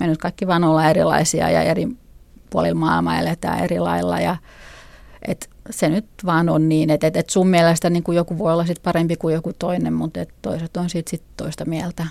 me 0.00 0.06
nyt 0.06 0.18
kaikki 0.18 0.46
vaan 0.46 0.64
ollaan 0.64 0.90
erilaisia 0.90 1.50
ja 1.50 1.62
eri 1.62 1.88
puolilla 2.50 2.74
maailmaa 2.74 3.18
eletään 3.18 3.64
eri 3.64 3.78
lailla 3.78 4.20
ja 4.20 4.36
et 5.28 5.50
se 5.70 5.88
nyt 5.88 6.04
vaan 6.26 6.48
on 6.48 6.68
niin, 6.68 6.90
että 6.90 7.06
et, 7.06 7.16
et 7.16 7.30
sun 7.30 7.48
mielestä 7.48 7.90
niin 7.90 8.02
kuin 8.02 8.16
joku 8.16 8.38
voi 8.38 8.52
olla 8.52 8.66
sit 8.66 8.82
parempi 8.82 9.16
kuin 9.16 9.34
joku 9.34 9.52
toinen, 9.58 9.92
mutta 9.92 10.20
et 10.20 10.34
toiset 10.42 10.76
on 10.76 10.90
sitten 10.90 11.10
sit 11.10 11.22
toista 11.36 11.64
mieltä. 11.64 12.06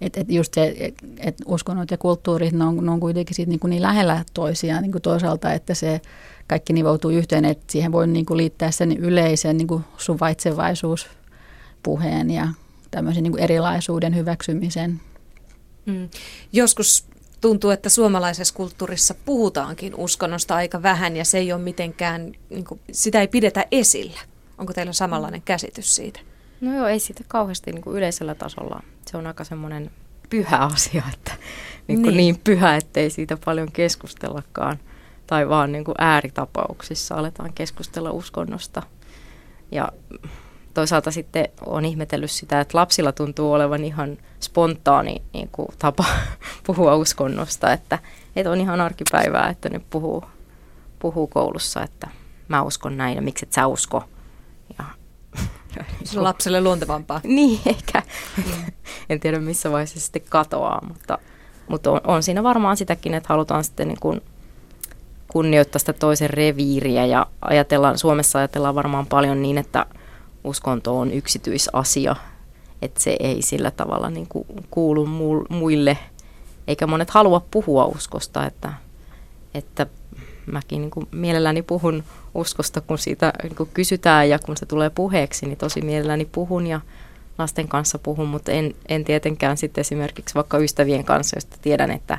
Että 0.00 0.20
et 0.20 0.30
just 0.30 0.54
se, 0.54 0.74
että 0.78 1.06
et 1.18 1.36
uskonnot 1.46 1.90
ja 1.90 1.98
kulttuurit, 1.98 2.52
ne 2.52 2.64
on, 2.64 2.86
ne 2.86 2.90
on 2.90 3.00
kuitenkin 3.00 3.36
sit 3.36 3.48
niinku 3.48 3.66
niin 3.66 3.82
lähellä 3.82 4.24
toisiaan 4.34 4.82
niin 4.82 4.92
kuin 4.92 5.02
toisaalta, 5.02 5.52
että 5.52 5.74
se 5.74 6.00
kaikki 6.46 6.72
nivoutuu 6.72 7.10
yhteen, 7.10 7.44
että 7.44 7.72
siihen 7.72 7.92
voi 7.92 8.06
niin 8.06 8.26
kuin 8.26 8.36
liittää 8.36 8.70
sen 8.70 8.96
yleisen 8.96 9.56
niin 9.56 9.68
kuin 9.68 9.84
suvaitsevaisuuspuheen 9.96 12.30
ja 12.30 12.48
tämmöisen 12.90 13.22
niin 13.22 13.32
kuin 13.32 13.42
erilaisuuden 13.42 14.16
hyväksymisen. 14.16 15.00
Mm. 15.86 16.08
Joskus 16.52 17.06
tuntuu, 17.40 17.70
että 17.70 17.88
suomalaisessa 17.88 18.54
kulttuurissa 18.54 19.14
puhutaankin 19.24 19.94
uskonnosta 19.94 20.54
aika 20.54 20.82
vähän 20.82 21.16
ja 21.16 21.24
se 21.24 21.38
ei 21.38 21.52
ole 21.52 21.62
mitenkään, 21.62 22.32
niin 22.50 22.64
kuin, 22.64 22.80
sitä 22.92 23.20
ei 23.20 23.28
pidetä 23.28 23.66
esillä. 23.70 24.20
Onko 24.58 24.72
teillä 24.72 24.92
samanlainen 24.92 25.42
käsitys 25.42 25.94
siitä? 25.94 26.20
No 26.60 26.76
joo, 26.76 26.86
ei 26.86 27.00
siitä 27.00 27.24
kauheasti 27.28 27.72
niin 27.72 27.82
kuin 27.82 27.96
yleisellä 27.96 28.34
tasolla. 28.34 28.82
Se 29.06 29.16
on 29.16 29.26
aika 29.26 29.44
semmoinen 29.44 29.90
pyhä 30.30 30.56
asia, 30.58 31.02
että 31.14 31.32
niin, 31.88 32.02
niin. 32.02 32.16
niin 32.16 32.40
pyhä, 32.44 32.76
ettei 32.76 33.10
siitä 33.10 33.36
paljon 33.44 33.72
keskustellakaan. 33.72 34.78
Tai 35.26 35.48
vaan 35.48 35.72
niin 35.72 35.84
kuin 35.84 35.94
ääritapauksissa 35.98 37.14
aletaan 37.14 37.52
keskustella 37.52 38.10
uskonnosta. 38.10 38.82
Ja 39.72 39.88
toisaalta 40.74 41.10
sitten 41.10 41.48
on 41.66 41.84
ihmetellyt 41.84 42.30
sitä, 42.30 42.60
että 42.60 42.78
lapsilla 42.78 43.12
tuntuu 43.12 43.52
olevan 43.52 43.84
ihan 43.84 44.18
spontaani 44.40 45.22
niin 45.32 45.48
kuin 45.52 45.68
tapa 45.78 46.04
puhua 46.66 46.96
uskonnosta, 46.96 47.72
että, 47.72 47.98
että 48.36 48.50
on 48.50 48.60
ihan 48.60 48.80
arkipäivää, 48.80 49.48
että 49.48 49.68
nyt 49.68 49.82
puhuu, 49.90 50.24
puhuu 50.98 51.26
koulussa, 51.26 51.82
että 51.82 52.08
mä 52.48 52.62
uskon 52.62 52.96
näin 52.96 53.16
ja 53.16 53.22
miksi 53.22 53.46
et 53.46 53.52
sä 53.52 53.66
usko. 53.66 54.04
Ja 54.78 54.84
se 56.04 56.18
on 56.18 56.24
lapselle 56.24 56.60
luontevampaa. 56.60 57.20
Niin, 57.36 57.60
ehkä. 57.66 58.02
En 59.08 59.20
tiedä 59.20 59.38
missä 59.38 59.72
vaiheessa 59.72 60.00
se 60.00 60.04
sitten 60.04 60.22
katoaa, 60.28 60.84
mutta, 60.88 61.18
mutta 61.68 61.90
on, 61.90 62.00
on 62.04 62.22
siinä 62.22 62.42
varmaan 62.42 62.76
sitäkin, 62.76 63.14
että 63.14 63.28
halutaan 63.28 63.64
sitten 63.64 63.88
niin 63.88 64.00
kuin 64.00 64.20
kunnioittaa 65.28 65.78
sitä 65.78 65.92
toisen 65.92 66.30
reviiriä 66.30 67.06
ja 67.06 67.26
ajatellaan, 67.40 67.98
Suomessa 67.98 68.38
ajatellaan 68.38 68.74
varmaan 68.74 69.06
paljon 69.06 69.42
niin, 69.42 69.58
että 69.58 69.86
uskonto 70.44 70.98
on 70.98 71.12
yksityisasia, 71.12 72.16
että 72.82 73.00
se 73.00 73.16
ei 73.20 73.42
sillä 73.42 73.70
tavalla 73.70 74.10
niin 74.10 74.26
kuin 74.28 74.46
kuulu 74.70 75.06
muille, 75.48 75.98
eikä 76.66 76.86
monet 76.86 77.10
halua 77.10 77.44
puhua 77.50 77.84
uskosta, 77.84 78.46
että, 78.46 78.72
että 79.54 79.86
mäkin 80.46 80.80
niin 80.80 80.90
kuin 80.90 81.08
mielelläni 81.10 81.62
puhun 81.62 82.04
uskosta, 82.34 82.80
kun 82.80 82.98
siitä 82.98 83.32
niin 83.42 83.56
kuin 83.56 83.70
kysytään 83.74 84.28
ja 84.28 84.38
kun 84.38 84.56
se 84.56 84.66
tulee 84.66 84.90
puheeksi, 84.90 85.46
niin 85.46 85.58
tosi 85.58 85.80
mielelläni 85.80 86.24
puhun 86.24 86.66
ja 86.66 86.80
lasten 87.38 87.68
kanssa 87.68 87.98
puhun, 87.98 88.28
mutta 88.28 88.52
en, 88.52 88.74
en 88.88 89.04
tietenkään 89.04 89.56
sitten 89.56 89.80
esimerkiksi 89.80 90.34
vaikka 90.34 90.58
ystävien 90.58 91.04
kanssa, 91.04 91.36
joista 91.36 91.56
tiedän, 91.62 91.90
että, 91.90 92.18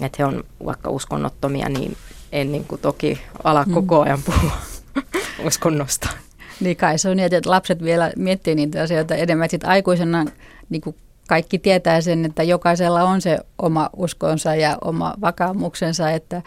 että 0.00 0.16
he 0.18 0.24
on 0.24 0.44
vaikka 0.64 0.90
uskonnottomia, 0.90 1.68
niin 1.68 1.96
en 2.32 2.52
niin 2.52 2.64
kuin 2.64 2.80
toki 2.80 3.20
ala 3.44 3.64
mm. 3.64 3.74
koko 3.74 4.02
ajan 4.02 4.22
puhua 4.22 4.56
uskonnosta. 5.46 6.08
Niin 6.60 6.76
kai 6.76 6.98
se 6.98 7.08
on 7.08 7.16
niin, 7.16 7.34
että 7.34 7.50
lapset 7.50 7.82
vielä 7.82 8.12
miettii 8.16 8.54
niitä 8.54 8.82
asioita 8.82 9.14
enemmän. 9.14 9.50
Sitten 9.50 9.70
aikuisena 9.70 10.24
niin 10.68 10.80
kuin 10.82 10.96
kaikki 11.28 11.58
tietää 11.58 12.00
sen, 12.00 12.24
että 12.24 12.42
jokaisella 12.42 13.02
on 13.02 13.20
se 13.20 13.38
oma 13.58 13.90
uskonsa 13.96 14.54
ja 14.54 14.78
oma 14.80 15.14
vakaumuksensa, 15.20 16.10
että 16.10 16.42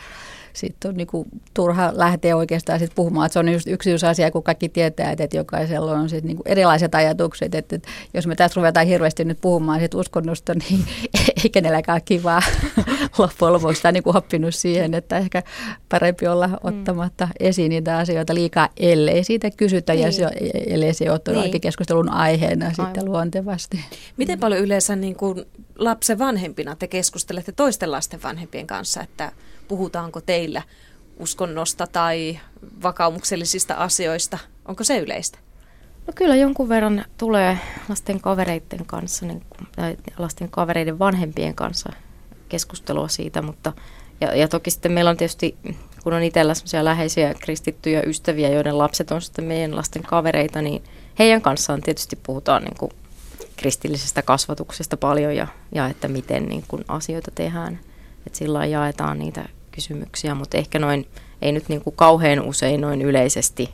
sitten 0.53 0.89
on 0.89 0.97
niin 0.97 1.07
kuin, 1.07 1.27
turha 1.53 1.91
lähteä 1.95 2.37
oikeastaan 2.37 2.79
sit 2.79 2.91
puhumaan. 2.95 3.25
Että 3.25 3.33
se 3.33 3.39
on 3.39 3.49
just 3.49 3.67
yksi 3.67 4.05
asia, 4.07 4.31
kun 4.31 4.43
kaikki 4.43 4.69
tietää, 4.69 5.11
että, 5.11 5.23
että 5.23 5.37
jokaisella 5.37 5.91
on 5.91 6.09
sit, 6.09 6.23
niin 6.23 6.37
kuin 6.37 6.47
erilaiset 6.47 6.95
ajatukset. 6.95 7.55
Että, 7.55 7.75
että 7.75 7.89
jos 8.13 8.27
me 8.27 8.35
tässä 8.35 8.57
ruvetaan 8.57 8.87
hirveästi 8.87 9.25
nyt 9.25 9.37
puhumaan 9.41 9.79
sit 9.79 9.93
uskonnosta, 9.93 10.53
niin 10.53 10.85
ei 11.43 11.49
kenelläkään 11.49 12.01
kivaa 12.05 12.41
loppujen 13.17 13.53
lopuksi 13.53 13.91
niin 13.91 14.03
kuin 14.03 14.17
oppinut 14.17 14.55
siihen, 14.55 14.93
että 14.93 15.17
ehkä 15.17 15.43
parempi 15.89 16.27
olla 16.27 16.47
mm. 16.47 16.57
ottamatta 16.63 17.27
esiin 17.39 17.69
niitä 17.69 17.97
asioita 17.97 18.35
liikaa, 18.35 18.69
ellei 18.77 19.23
siitä 19.23 19.51
kysytä 19.51 19.93
niin. 19.93 20.05
ja 20.05 20.11
se, 20.11 20.25
ellei 20.67 20.93
se 20.93 21.11
ole 21.11 21.19
niin. 21.43 21.61
keskustelun 21.61 22.09
aiheena 22.09 22.65
Aivan. 22.65 22.85
sitten 22.85 23.05
luontevasti. 23.05 23.79
Miten 24.17 24.39
paljon 24.39 24.61
yleensä 24.61 24.95
niin 24.95 25.15
kuin 25.15 25.45
lapsen 25.77 26.19
vanhempina 26.19 26.75
te 26.75 26.87
keskustelette 26.87 27.51
toisten 27.51 27.91
lasten 27.91 28.23
vanhempien 28.23 28.67
kanssa, 28.67 29.01
että 29.01 29.31
puhutaanko 29.69 30.21
teillä 30.21 30.61
uskonnosta 31.17 31.87
tai 31.87 32.39
vakaumuksellisista 32.83 33.73
asioista? 33.73 34.37
Onko 34.65 34.83
se 34.83 34.97
yleistä? 34.97 35.37
No 36.07 36.13
kyllä 36.15 36.35
jonkun 36.35 36.69
verran 36.69 37.05
tulee 37.17 37.59
lasten 37.89 38.21
kavereiden 38.21 38.85
kanssa, 38.85 39.25
niin, 39.25 39.41
tai 39.75 39.97
lasten 40.17 40.49
kavereiden 40.49 40.99
vanhempien 40.99 41.55
kanssa 41.55 41.93
keskustelua 42.49 43.07
siitä, 43.07 43.41
mutta 43.41 43.73
ja, 44.21 44.35
ja 44.35 44.47
toki 44.47 44.71
sitten 44.71 44.91
meillä 44.91 45.11
on 45.11 45.17
tietysti, 45.17 45.57
kun 46.03 46.13
on 46.13 46.23
itsellä 46.23 46.53
sellaisia 46.53 46.85
läheisiä 46.85 47.33
kristittyjä 47.33 48.01
ystäviä, 48.01 48.49
joiden 48.49 48.77
lapset 48.77 49.11
on 49.11 49.21
sitten 49.21 49.45
meidän 49.45 49.75
lasten 49.75 50.03
kavereita, 50.03 50.61
niin 50.61 50.83
heidän 51.19 51.41
kanssaan 51.41 51.81
tietysti 51.81 52.15
puhutaan 52.23 52.63
niin 52.63 52.77
kuin 52.77 52.91
kristillisestä 53.57 54.21
kasvatuksesta 54.21 54.97
paljon 54.97 55.35
ja, 55.35 55.47
ja 55.71 55.87
että 55.87 56.07
miten 56.07 56.45
niin 56.45 56.63
kuin 56.67 56.85
asioita 56.87 57.31
tehdään. 57.35 57.79
Että 58.27 58.39
sillä 58.39 58.65
jaetaan 58.65 59.19
niitä 59.19 59.49
kysymyksiä, 59.71 60.35
mutta 60.35 60.57
ehkä 60.57 60.79
noin, 60.79 61.07
ei 61.41 61.51
nyt 61.51 61.69
niin 61.69 61.81
kuin 61.81 61.95
kauhean 61.95 62.41
usein 62.41 62.81
noin 62.81 63.01
yleisesti 63.01 63.69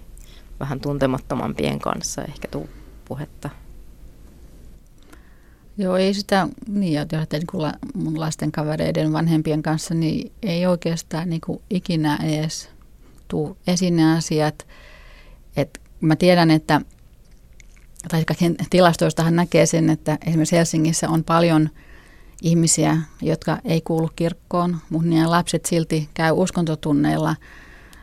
vähän 0.59 0.79
tuntemattomampien 0.79 1.79
kanssa 1.79 2.23
ehkä 2.23 2.47
tuu 2.47 2.69
puhetta. 3.05 3.49
Joo, 5.77 5.97
ei 5.97 6.13
sitä, 6.13 6.47
niin 6.67 7.01
että 7.01 7.37
niin 7.37 7.73
mun 7.93 8.19
lasten 8.19 8.51
kavereiden 8.51 9.13
vanhempien 9.13 9.63
kanssa, 9.63 9.93
niin 9.93 10.31
ei 10.43 10.65
oikeastaan 10.65 11.29
niin 11.29 11.41
kuin 11.41 11.61
ikinä 11.69 12.19
edes 12.23 12.69
tuu 13.27 13.57
esiin 13.67 13.95
ne 13.95 14.17
asiat. 14.17 14.67
Et 15.57 15.81
mä 16.01 16.15
tiedän, 16.15 16.51
että 16.51 16.81
tai 18.09 18.25
tilastoistahan 18.69 19.35
näkee 19.35 19.65
sen, 19.65 19.89
että 19.89 20.17
esimerkiksi 20.27 20.55
Helsingissä 20.55 21.09
on 21.09 21.23
paljon 21.23 21.69
ihmisiä, 22.41 22.97
jotka 23.21 23.57
ei 23.65 23.81
kuulu 23.81 24.09
kirkkoon, 24.15 24.77
mutta 24.89 25.09
niiden 25.09 25.31
lapset 25.31 25.65
silti 25.65 26.09
käy 26.13 26.31
uskontotunneilla, 26.35 27.35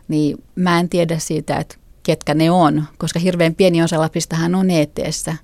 niin 0.08 0.42
mä 0.54 0.80
en 0.80 0.88
tiedä 0.88 1.18
siitä, 1.18 1.56
että 1.56 1.76
ketkä 2.02 2.34
ne 2.34 2.50
on, 2.50 2.84
koska 2.98 3.18
hirveän 3.18 3.54
pieni 3.54 3.82
osa 3.82 4.00
lapsistahan 4.00 4.54
on 4.54 4.70
eteessä. 4.70 5.36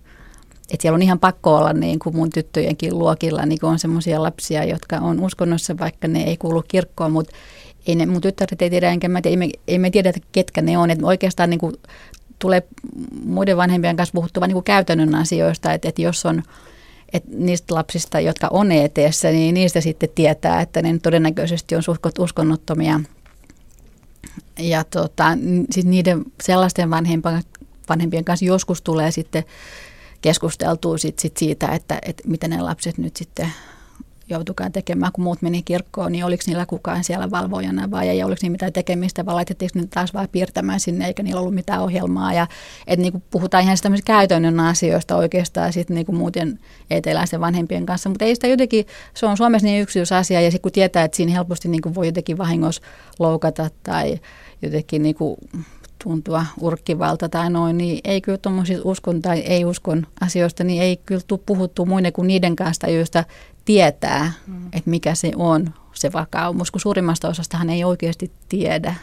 Että 0.70 0.82
siellä 0.82 0.96
on 0.96 1.02
ihan 1.02 1.18
pakko 1.18 1.56
olla 1.56 1.72
niin 1.72 1.98
kuin 1.98 2.16
mun 2.16 2.30
tyttöjenkin 2.30 2.98
luokilla, 2.98 3.46
niin 3.46 3.58
kuin 3.58 3.70
on 3.70 3.78
semmoisia 3.78 4.22
lapsia, 4.22 4.64
jotka 4.64 4.96
on 4.96 5.20
uskonnossa, 5.20 5.78
vaikka 5.78 6.08
ne 6.08 6.22
ei 6.22 6.36
kuulu 6.36 6.62
kirkkoon, 6.68 7.12
mutta 7.12 7.36
ei 7.86 7.94
ne, 7.94 8.06
mun 8.06 8.20
tyttäret 8.20 8.62
ei 8.62 8.70
tiedä, 8.70 8.90
enkä 8.90 9.08
mä 9.08 9.22
tiedä, 9.22 9.32
ei 9.32 9.36
me, 9.36 9.50
ei 9.68 9.78
me 9.78 9.90
tiedä, 9.90 10.12
ketkä 10.32 10.62
ne 10.62 10.78
on. 10.78 10.90
Et 10.90 11.02
oikeastaan 11.02 11.50
niin 11.50 11.60
kuin 11.60 11.74
tulee 12.38 12.62
muiden 13.24 13.56
vanhempien 13.56 13.96
kanssa 13.96 14.12
puhuttua 14.12 14.46
niin 14.46 14.54
kuin 14.54 14.64
käytännön 14.64 15.14
asioista, 15.14 15.72
että, 15.72 15.88
että 15.88 16.02
jos 16.02 16.26
on 16.26 16.42
että 17.12 17.28
niistä 17.32 17.74
lapsista, 17.74 18.20
jotka 18.20 18.48
on 18.50 18.72
eteessä, 18.72 19.30
niin 19.30 19.54
niistä 19.54 19.80
sitten 19.80 20.08
tietää, 20.14 20.60
että 20.60 20.82
ne 20.82 20.98
todennäköisesti 21.02 21.76
on 21.76 21.82
suhkot 21.82 22.18
uskonnottomia. 22.18 23.00
Ja 24.58 24.84
tota, 24.84 25.24
siis 25.70 25.86
niiden 25.86 26.24
sellaisten 26.42 26.90
vanhempien, 26.90 27.42
vanhempien 27.88 28.24
kanssa 28.24 28.46
joskus 28.46 28.82
tulee 28.82 29.10
sitten 29.10 29.44
keskusteltua 30.20 30.98
sit, 30.98 31.18
sit 31.18 31.36
siitä, 31.36 31.66
että, 31.66 31.98
että 32.02 32.22
mitä 32.26 32.48
ne 32.48 32.60
lapset 32.60 32.98
nyt 32.98 33.16
sitten 33.16 33.52
joutukaan 34.30 34.72
tekemään, 34.72 35.12
kun 35.12 35.24
muut 35.24 35.42
meni 35.42 35.62
kirkkoon, 35.62 36.12
niin 36.12 36.24
oliko 36.24 36.42
niillä 36.46 36.66
kukaan 36.66 37.04
siellä 37.04 37.30
valvojana 37.30 37.90
vai 37.90 38.08
ei, 38.08 38.22
oliko 38.22 38.38
niillä 38.42 38.54
mitään 38.54 38.72
tekemistä 38.72 39.26
vai 39.26 39.34
laitettiinko 39.34 39.78
ne 39.78 39.86
taas 39.86 40.14
vaan 40.14 40.28
piirtämään 40.32 40.80
sinne, 40.80 41.06
eikä 41.06 41.22
niillä 41.22 41.40
ollut 41.40 41.54
mitään 41.54 41.82
ohjelmaa. 41.82 42.32
Ja, 42.32 42.46
että 42.86 43.02
niin 43.02 43.12
kuin 43.12 43.22
puhutaan 43.30 43.64
ihan 43.64 43.76
tämmöisistä 43.82 44.12
käytännön 44.12 44.60
asioista 44.60 45.16
oikeastaan 45.16 45.72
sitten 45.72 45.94
niin 45.94 46.06
kuin 46.06 46.16
muuten 46.16 46.58
eteläisten 46.90 47.40
vanhempien 47.40 47.86
kanssa, 47.86 48.08
mutta 48.08 48.24
ei 48.24 48.34
sitä 48.34 48.46
jotenkin, 48.46 48.86
se 49.14 49.26
on 49.26 49.36
Suomessa 49.36 49.66
niin 49.66 49.82
yksityisasia 49.82 50.40
ja 50.40 50.50
sitten 50.50 50.62
kun 50.62 50.72
tietää, 50.72 51.04
että 51.04 51.16
siinä 51.16 51.32
helposti 51.32 51.68
niin 51.68 51.82
kuin 51.82 51.94
voi 51.94 52.06
jotenkin 52.06 52.38
vahingossa 52.38 52.82
loukata 53.18 53.70
tai 53.82 54.20
jotenkin 54.62 55.02
niin 55.02 55.14
kuin 55.14 55.36
tuntua 56.04 56.46
urkkivalta 56.60 57.28
tai 57.28 57.50
noin, 57.50 57.78
niin 57.78 58.00
ei 58.04 58.20
kyllä 58.20 58.38
tuommoisista 58.38 58.82
uskon 58.88 59.22
tai 59.22 59.38
ei-uskon 59.38 60.06
asioista, 60.20 60.64
niin 60.64 60.82
ei 60.82 60.96
kyllä 60.96 61.22
tule 61.26 61.40
puhuttu 61.46 61.86
muiden 61.86 62.12
kuin 62.12 62.28
niiden 62.28 62.56
kanssa, 62.56 62.88
joista 62.88 63.24
tietää, 63.64 64.32
mm. 64.46 64.66
että 64.66 64.90
mikä 64.90 65.14
se 65.14 65.32
on 65.36 65.74
se 65.94 66.12
vakaumus, 66.12 66.70
kun 66.70 66.80
suurimmasta 66.80 67.28
osasta 67.28 67.56
hän 67.56 67.70
ei 67.70 67.84
oikeasti 67.84 68.32
tiedä. 68.48 68.94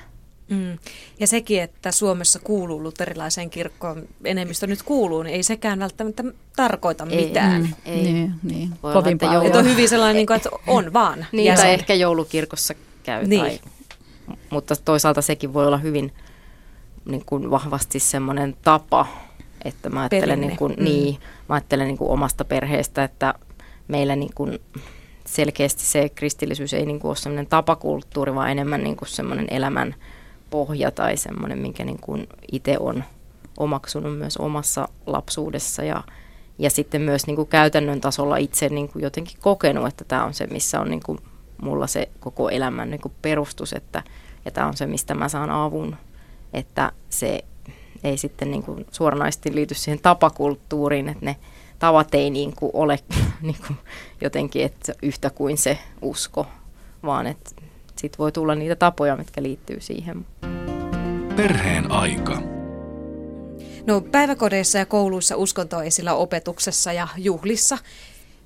Mm. 0.50 0.78
Ja 1.20 1.28
sekin, 1.28 1.62
että 1.62 1.92
Suomessa 1.92 2.40
kuuluu 2.40 2.84
luterilaiseen 2.84 3.50
kirkkoon, 3.50 4.08
enemmistö 4.24 4.68
nyt 4.68 4.84
kuuluu, 4.84 5.24
niin 5.24 5.36
ei 5.36 5.44
sekään 5.44 5.80
välttämättä 5.80 6.24
tarkoita 6.56 7.08
ei, 7.10 7.26
mitään. 7.26 7.62
Mm, 7.62 7.74
ei. 7.86 8.04
Niin, 8.04 8.34
niin. 8.44 8.70
Voi 8.84 8.94
Kovin 8.94 9.18
olla, 9.22 9.34
että, 9.34 9.48
että 9.48 9.60
on 9.60 9.66
hyvin 9.66 9.90
sellainen, 9.90 10.16
niin 10.16 10.28
kuin, 10.28 10.38
että 10.38 10.50
on 10.68 10.94
vaan. 10.94 11.26
niin, 11.32 11.56
tai 11.56 11.74
ehkä 11.74 11.94
joulukirkossa 11.94 12.74
käy. 13.04 13.28
Niin. 13.28 13.42
Tai, 13.42 13.60
mutta 14.50 14.76
toisaalta 14.76 15.22
sekin 15.22 15.54
voi 15.54 15.68
olla 15.68 15.78
hyvin 15.78 16.12
niin 17.06 17.24
kuin 17.26 17.52
vahvasti 17.52 18.00
semmoinen 18.00 18.58
tapa, 18.64 19.08
että 19.66 19.90
mä 19.90 20.00
ajattelen, 20.00 20.42
niin 20.42 20.58
kuin, 20.58 20.74
mm. 20.78 20.84
niin, 20.84 21.18
mä 21.50 21.56
ajattelen 21.56 21.88
niin 21.88 21.98
kuin 21.98 22.12
omasta 22.12 22.46
perheestä, 22.46 23.04
että 23.04 23.34
meillä 23.88 24.16
niin 24.16 24.34
kuin 24.36 24.60
selkeästi 25.26 25.84
se 25.84 26.10
kristillisyys 26.10 26.74
ei 26.74 26.86
niin 26.86 27.00
kuin 27.00 27.10
ole 27.10 27.16
semmoinen 27.16 27.48
tapakulttuuri, 27.48 28.36
vaan 28.36 28.52
enemmän 28.52 28.84
niin 28.84 28.96
kuin 28.96 29.10
semmoinen 29.10 29.48
elämän 29.50 29.96
pohja 30.50 30.92
tai 30.92 31.18
semmoinen, 31.18 31.58
minkä 31.60 31.84
niin 31.84 32.00
kuin 32.02 32.28
itse 32.52 32.78
on 32.80 33.04
omaksunut 33.58 34.18
myös 34.18 34.38
omassa 34.38 34.90
lapsuudessa 35.06 35.84
ja, 35.84 36.04
ja 36.60 36.70
sitten 36.70 37.02
myös 37.02 37.28
niin 37.28 37.36
kuin 37.36 37.48
käytännön 37.48 38.02
tasolla 38.02 38.38
itse 38.38 38.70
niin 38.70 38.90
kuin 38.90 39.04
jotenkin 39.04 39.38
kokenut, 39.42 39.88
että 39.88 40.04
tämä 40.04 40.26
on 40.26 40.34
se, 40.34 40.48
missä 40.48 40.80
on 40.80 40.90
niin 40.90 41.04
kuin 41.04 41.20
mulla 41.62 41.88
se 41.88 42.10
koko 42.20 42.50
elämän 42.50 42.90
niin 42.90 43.02
kuin 43.02 43.14
perustus, 43.22 43.74
että 43.74 44.04
ja 44.46 44.52
tämä 44.52 44.68
on 44.68 44.78
se, 44.78 44.86
mistä 44.86 45.14
mä 45.14 45.30
saan 45.30 45.50
avun 45.50 45.96
että 46.56 46.92
se 47.10 47.44
ei 48.04 48.18
sitten 48.18 48.52
niin 48.52 48.64
kuin 48.64 48.86
suoranaisesti 48.92 49.56
liity 49.56 49.74
siihen 49.74 50.00
tapakulttuuriin, 50.00 51.10
että 51.10 51.26
ne 51.26 51.36
tavat 51.80 52.16
ei 52.16 52.30
niin 52.30 52.54
kuin 52.56 52.72
ole 52.74 53.00
niin 53.42 53.58
kuin 53.68 53.78
jotenkin 54.22 54.64
että 54.64 54.94
yhtä 55.02 55.30
kuin 55.30 55.58
se 55.58 55.80
usko, 56.02 56.48
vaan 57.04 57.28
että 57.28 57.52
sitten 57.96 58.18
voi 58.18 58.32
tulla 58.32 58.56
niitä 58.56 58.76
tapoja, 58.76 59.16
mitkä 59.16 59.44
liittyy 59.44 59.82
siihen. 59.82 60.26
Perheen 61.36 61.92
aika. 61.92 62.42
No 63.88 64.02
päiväkodeissa 64.02 64.78
ja 64.78 64.86
kouluissa 64.86 65.36
uskonto 65.36 65.78
on 65.78 65.86
esillä 65.86 66.14
opetuksessa 66.14 66.94
ja 66.94 67.08
juhlissa. 67.18 67.78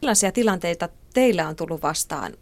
Millaisia 0.01 0.31
tilanteita 0.31 0.89
teillä 1.13 1.47
on 1.47 1.55
tullut 1.55 1.83
vastaan 1.83 2.33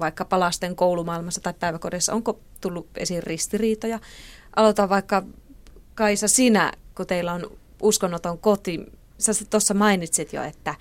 vaikkapa 0.00 0.40
lasten 0.40 0.76
koulumaailmassa 0.76 1.40
tai 1.40 1.54
päiväkodissa? 1.60 2.12
Onko 2.12 2.40
tullut 2.60 2.86
esiin 2.96 3.22
ristiriitoja? 3.22 3.98
Aloita 4.56 4.88
vaikka 4.88 5.22
Kaisa 5.94 6.28
sinä, 6.28 6.72
kun 6.94 7.06
teillä 7.06 7.32
on 7.32 7.50
uskonnoton 7.82 8.38
koti. 8.38 8.86
Sä 9.18 9.32
tuossa 9.50 9.74
mainitsit 9.74 10.32
jo, 10.32 10.42
että 10.42 10.74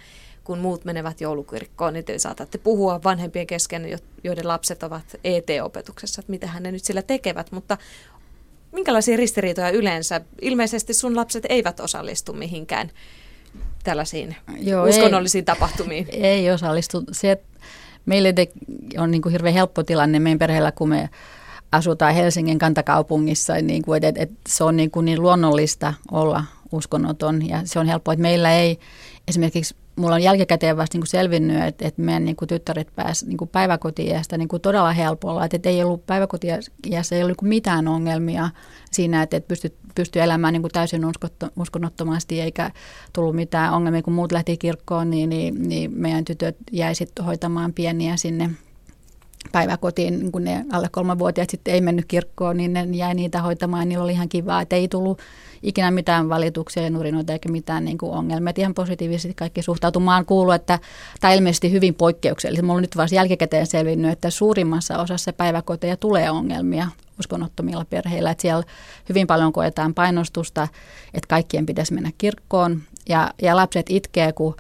kun 0.44 0.60
muut 0.60 0.86
menevät 0.86 1.22
joulukirkkoon, 1.22 1.94
niin 1.94 2.06
te 2.06 2.20
saatatte 2.20 2.58
puhua 2.58 3.04
vanhempien 3.04 3.48
kesken, 3.48 4.00
joiden 4.24 4.48
lapset 4.48 4.84
ovat 4.84 5.04
ET-opetuksessa, 5.24 6.20
että 6.20 6.32
mitä 6.32 6.50
ne 6.60 6.72
nyt 6.72 6.84
sillä 6.84 7.02
tekevät, 7.02 7.52
mutta 7.52 7.78
minkälaisia 8.72 9.18
ristiriitoja 9.18 9.70
yleensä? 9.70 10.22
Ilmeisesti 10.42 10.94
sun 10.94 11.16
lapset 11.16 11.44
eivät 11.50 11.80
osallistu 11.80 12.34
mihinkään 12.34 12.92
tällaisiin 13.84 14.36
Joo, 14.60 14.88
uskonnollisiin 14.88 15.42
ei, 15.42 15.46
tapahtumiin. 15.46 16.08
Ei 16.36 16.52
osallistu. 16.52 17.04
Se, 17.12 17.42
meille 18.06 18.34
on 18.98 19.12
niin 19.12 19.22
kuin 19.22 19.32
hirveän 19.32 19.54
helppo 19.54 19.84
tilanne 19.84 20.20
meidän 20.20 20.40
perheellä, 20.40 20.72
kun 20.72 20.90
me 20.90 21.10
asutaan 21.72 22.14
Helsingin 22.14 22.60
kantakaupungissa, 22.60 23.54
niin 23.54 23.82
kuin, 23.82 24.04
että, 24.04 24.22
että 24.22 24.36
se 24.50 24.64
on 24.64 24.76
niin, 24.76 24.92
kuin 24.92 25.06
niin 25.06 25.22
luonnollista 25.22 25.94
olla 26.12 26.44
uskonnoton 26.72 27.50
ja 27.50 27.62
se 27.66 27.80
on 27.80 27.88
helppoa, 27.88 28.14
että 28.14 28.22
meillä 28.22 28.52
ei 28.52 28.80
esimerkiksi 29.28 29.76
mulla 29.96 30.16
on 30.16 30.24
jälkikäteen 30.24 30.78
vasta 30.78 30.98
niin 30.98 31.08
selvinnyt, 31.08 31.64
että, 31.64 31.88
että 31.88 32.02
meidän 32.02 32.26
niin 32.26 32.36
kuin 32.36 32.50
tyttäret 32.50 32.96
pääsivät 32.96 33.30
niin 33.30 33.50
päiväkotiästä 33.50 34.38
niin 34.38 34.50
todella 34.62 34.94
helpolla. 34.94 35.46
Että, 35.46 35.58
että 35.58 35.70
ei 35.70 35.84
ollut 35.84 36.06
päiväkotiässä 36.06 37.16
ei 37.16 37.24
ollut 37.24 37.42
niin 37.42 37.50
mitään 37.50 37.88
ongelmia 37.88 38.50
siinä, 38.92 39.22
että, 39.22 39.38
että 39.38 39.48
pystyi 39.48 39.78
pysty 39.96 40.22
elämään 40.22 40.54
niin 40.54 40.64
täysin 40.74 41.02
uskonnottomasti 41.56 42.42
eikä 42.42 42.72
tullut 43.14 43.36
mitään 43.36 43.74
ongelmia. 43.74 44.02
Kun 44.02 44.14
muut 44.14 44.32
lähti 44.32 44.58
kirkkoon, 44.58 45.10
niin, 45.10 45.30
niin, 45.30 45.70
niin 45.70 45.92
meidän 45.94 46.26
tytöt 46.26 46.58
jäi 46.72 46.96
sitten 46.96 47.26
hoitamaan 47.26 47.74
pieniä 47.74 48.18
sinne 48.18 48.50
päiväkotiin, 49.52 50.20
niin 50.20 50.32
kun 50.32 50.44
ne 50.44 50.66
alle 50.72 50.90
kolmevuotiaat 50.92 51.50
sitten 51.50 51.74
ei 51.74 51.82
mennyt 51.82 52.06
kirkkoon, 52.08 52.58
niin 52.58 52.74
ne 52.74 52.88
jäi 52.92 53.14
niitä 53.14 53.42
hoitamaan. 53.42 53.90
Niillä 53.90 54.04
oli 54.04 54.12
ihan 54.12 54.30
kiva, 54.30 54.62
että 54.62 54.76
ei 54.76 54.88
tullut 54.88 55.20
ikinä 55.64 55.92
mitään 55.92 56.30
valituksia 56.30 56.84
ja 56.84 56.90
nurinoita 56.90 57.34
eikä 57.34 57.50
mitään 57.50 57.86
niin 57.86 57.98
kuin 57.98 58.12
ongelmia. 58.12 58.50
Et 58.50 58.58
ihan 58.58 58.74
positiivisesti 58.74 59.34
kaikki 59.34 59.62
suhtautumaan 59.62 60.26
kuuluu, 60.26 60.52
että 60.52 60.80
tämä 61.20 61.34
ilmeisesti 61.34 61.72
hyvin 61.72 61.96
poikkeuksellista. 61.96 62.66
Mulla 62.66 62.78
on 62.78 62.82
nyt 62.82 62.98
vasta 62.98 63.16
jälkikäteen 63.16 63.68
selvinnyt, 63.68 64.12
että 64.12 64.30
suurimmassa 64.30 64.98
osassa 64.98 65.34
päiväkoteja 65.34 65.98
tulee 65.98 66.32
ongelmia 66.32 66.88
uskonnottomilla 67.20 67.86
perheillä. 67.86 68.32
Että 68.32 68.42
siellä 68.42 68.64
hyvin 69.10 69.28
paljon 69.28 69.54
koetaan 69.54 69.94
painostusta, 69.94 70.68
että 71.14 71.28
kaikkien 71.28 71.66
pitäisi 71.66 71.94
mennä 71.94 72.12
kirkkoon 72.18 72.82
ja, 73.10 73.32
ja 73.42 73.56
lapset 73.56 73.86
itkee, 73.90 74.34
kun 74.34 74.56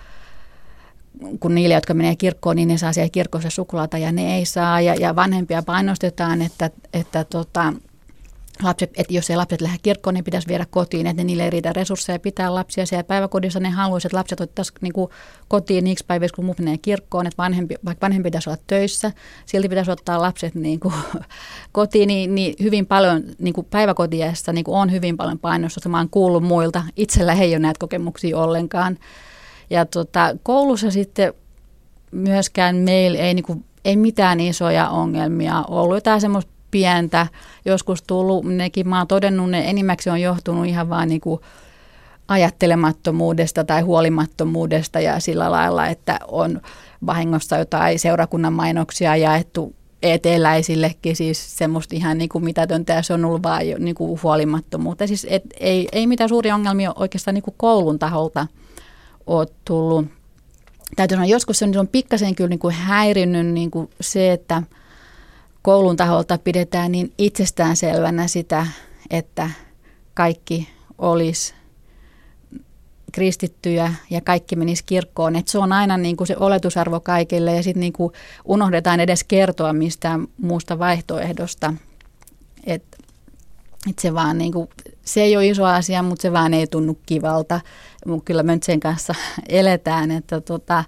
kun 1.39 1.55
niille, 1.55 1.73
jotka 1.73 1.93
menee 1.93 2.15
kirkkoon, 2.15 2.55
niin 2.55 2.67
ne 2.67 2.77
saa 2.77 2.93
siellä 2.93 3.09
kirkossa 3.09 3.49
suklaata 3.49 3.97
ja 3.97 4.11
ne 4.11 4.35
ei 4.35 4.45
saa. 4.45 4.81
Ja, 4.81 4.95
ja 4.95 5.15
vanhempia 5.15 5.63
painostetaan, 5.63 6.41
että, 6.41 6.69
että 6.93 7.23
tota, 7.23 7.73
lapset, 8.63 8.91
että 8.97 9.13
jos 9.13 9.29
ei 9.29 9.35
lapset 9.35 9.61
lähde 9.61 9.77
kirkkoon, 9.83 10.13
niin 10.13 10.23
pitäisi 10.23 10.47
viedä 10.47 10.65
kotiin, 10.69 11.07
että 11.07 11.23
niille 11.23 11.43
ei 11.43 11.49
riitä 11.49 11.73
resursseja 11.73 12.19
pitää 12.19 12.55
lapsia 12.55 12.85
siellä 12.85 13.03
päiväkodissa. 13.03 13.59
Ne 13.59 13.69
haluaisivat, 13.69 14.09
että 14.09 14.17
lapset 14.17 14.41
otettaisiin 14.41 14.77
niin 14.81 14.93
kotiin 15.47 15.83
niiksi 15.83 16.05
päiviksi, 16.07 16.33
kun 16.33 16.45
muu 16.45 16.55
menee 16.59 16.77
kirkkoon, 16.77 17.27
että 17.27 17.37
vanhempi, 17.37 17.75
vaikka 17.85 18.05
vanhempi 18.05 18.27
pitäisi 18.27 18.49
olla 18.49 18.61
töissä, 18.67 19.11
silti 19.45 19.69
pitäisi 19.69 19.91
ottaa 19.91 20.21
lapset 20.21 20.55
niin 20.55 20.79
kuin, 20.79 20.93
kotiin, 21.71 22.07
niin, 22.07 22.35
niin 22.35 22.55
hyvin 22.63 22.85
paljon 22.85 23.23
niin 23.39 23.53
kuin 23.53 23.67
päiväkotiessa 23.69 24.53
niin 24.53 24.65
kuin 24.65 24.77
on 24.77 24.91
hyvin 24.91 25.17
paljon 25.17 25.39
painostusta. 25.39 25.89
Mä 25.89 25.97
oon 25.97 26.09
kuullut 26.09 26.43
muilta, 26.43 26.83
itsellä 26.95 27.33
ei 27.33 27.51
ole 27.51 27.59
näitä 27.59 27.79
kokemuksia 27.79 28.37
ollenkaan. 28.37 28.97
Ja 29.69 29.85
tota, 29.85 30.35
koulussa 30.43 30.91
sitten 30.91 31.33
myöskään 32.11 32.75
meillä 32.75 33.19
ei, 33.19 33.33
niin 33.33 33.45
kuin, 33.45 33.65
ei 33.85 33.95
mitään 33.95 34.39
isoja 34.39 34.89
ongelmia 34.89 35.63
ollut. 35.67 35.97
Jotain 35.97 36.21
semmoista 36.21 36.51
pientä 36.71 37.27
joskus 37.65 38.03
tullut, 38.03 38.45
nekin 38.45 38.89
mä 38.89 38.97
oon 38.97 39.07
todennut, 39.07 39.49
ne 39.49 39.69
enimmäkseen 39.69 40.13
on 40.13 40.21
johtunut 40.21 40.65
ihan 40.65 40.89
vaan 40.89 41.07
niin 41.07 41.21
kuin 41.21 41.41
ajattelemattomuudesta 42.27 43.63
tai 43.63 43.81
huolimattomuudesta 43.81 44.99
ja 44.99 45.19
sillä 45.19 45.51
lailla, 45.51 45.87
että 45.87 46.19
on 46.27 46.61
vahingossa 47.05 47.57
jotain 47.57 47.99
seurakunnan 47.99 48.53
mainoksia 48.53 49.15
jaettu 49.15 49.75
eteläisillekin, 50.03 51.15
siis 51.15 51.57
semmoista 51.57 51.95
ihan 51.95 52.17
niin 52.17 52.29
mitätöntä 52.39 52.93
ja 52.93 53.01
se 53.01 53.13
on 53.13 53.25
ollut 53.25 53.43
vaan 53.43 53.61
niin 53.79 53.95
huolimattomuutta. 54.23 55.07
Siis 55.07 55.27
et, 55.29 55.43
ei, 55.59 55.87
ei 55.91 56.07
mitään 56.07 56.29
suuria 56.29 56.55
ongelmia 56.55 56.93
oikeastaan 56.95 57.33
niin 57.33 57.43
koulun 57.57 57.99
taholta 57.99 58.47
ole 59.27 59.47
tullut. 59.65 60.05
Täytyy 60.95 61.15
sanoa, 61.15 61.29
joskus 61.29 61.59
se 61.59 61.79
on, 61.79 61.87
pikkasen 61.87 62.35
kyllä 62.35 62.49
niin 62.49 62.59
kuin 62.59 62.75
häirinnyt 62.75 63.47
niin 63.47 63.71
kuin 63.71 63.89
se, 64.01 64.31
että– 64.31 64.63
koulun 65.65 65.97
taholta 65.97 66.37
pidetään 66.37 66.91
niin 66.91 67.13
itsestäänselvänä 67.17 68.27
sitä, 68.27 68.67
että 69.09 69.49
kaikki 70.13 70.69
olisi 70.97 71.53
kristittyjä 73.11 73.93
ja 74.09 74.21
kaikki 74.21 74.55
menisi 74.55 74.83
kirkkoon. 74.85 75.35
Et 75.35 75.47
se 75.47 75.57
on 75.57 75.71
aina 75.71 75.97
niin 75.97 76.17
kuin 76.17 76.27
se 76.27 76.35
oletusarvo 76.39 76.99
kaikille 76.99 77.55
ja 77.55 77.63
sitten 77.63 77.79
niin 77.79 77.93
kuin 77.93 78.13
unohdetaan 78.45 78.99
edes 78.99 79.23
kertoa 79.23 79.73
mistään 79.73 80.27
muusta 80.37 80.79
vaihtoehdosta. 80.79 81.73
Et, 82.63 82.83
et 83.89 83.99
se, 83.99 84.13
vaan 84.13 84.37
niin 84.37 84.51
kuin, 84.51 84.69
se 85.05 85.21
ei 85.21 85.37
ole 85.37 85.47
iso 85.47 85.65
asia, 85.65 86.03
mutta 86.03 86.21
se 86.21 86.31
vaan 86.31 86.53
ei 86.53 86.67
tunnu 86.67 86.97
kivalta. 87.05 87.61
Mut 88.05 88.25
kyllä 88.25 88.43
me 88.43 88.53
nyt 88.53 88.63
sen 88.63 88.79
kanssa 88.79 89.15
eletään. 89.49 90.11
Että 90.11 90.41
tota, 90.41 90.83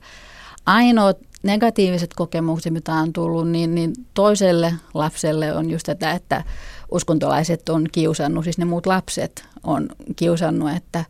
ainoat 0.66 1.18
negatiiviset 1.44 2.14
kokemukset, 2.14 2.74
mitä 2.74 2.94
on 2.94 3.14
tullut, 3.14 3.50
niin, 3.50 3.76
niin 3.76 3.94
toiselle 4.14 4.74
lapselle 4.94 5.54
on 5.54 5.70
just 5.70 5.86
tätä, 5.86 6.12
että 6.12 6.44
uskontolaiset 6.92 7.70
on 7.70 7.86
kiusannut, 7.92 8.44
siis 8.44 8.58
ne 8.58 8.66
muut 8.66 8.86
lapset 8.86 9.46
on 9.64 9.90
kiusannut, 10.16 10.72
että, 10.78 11.06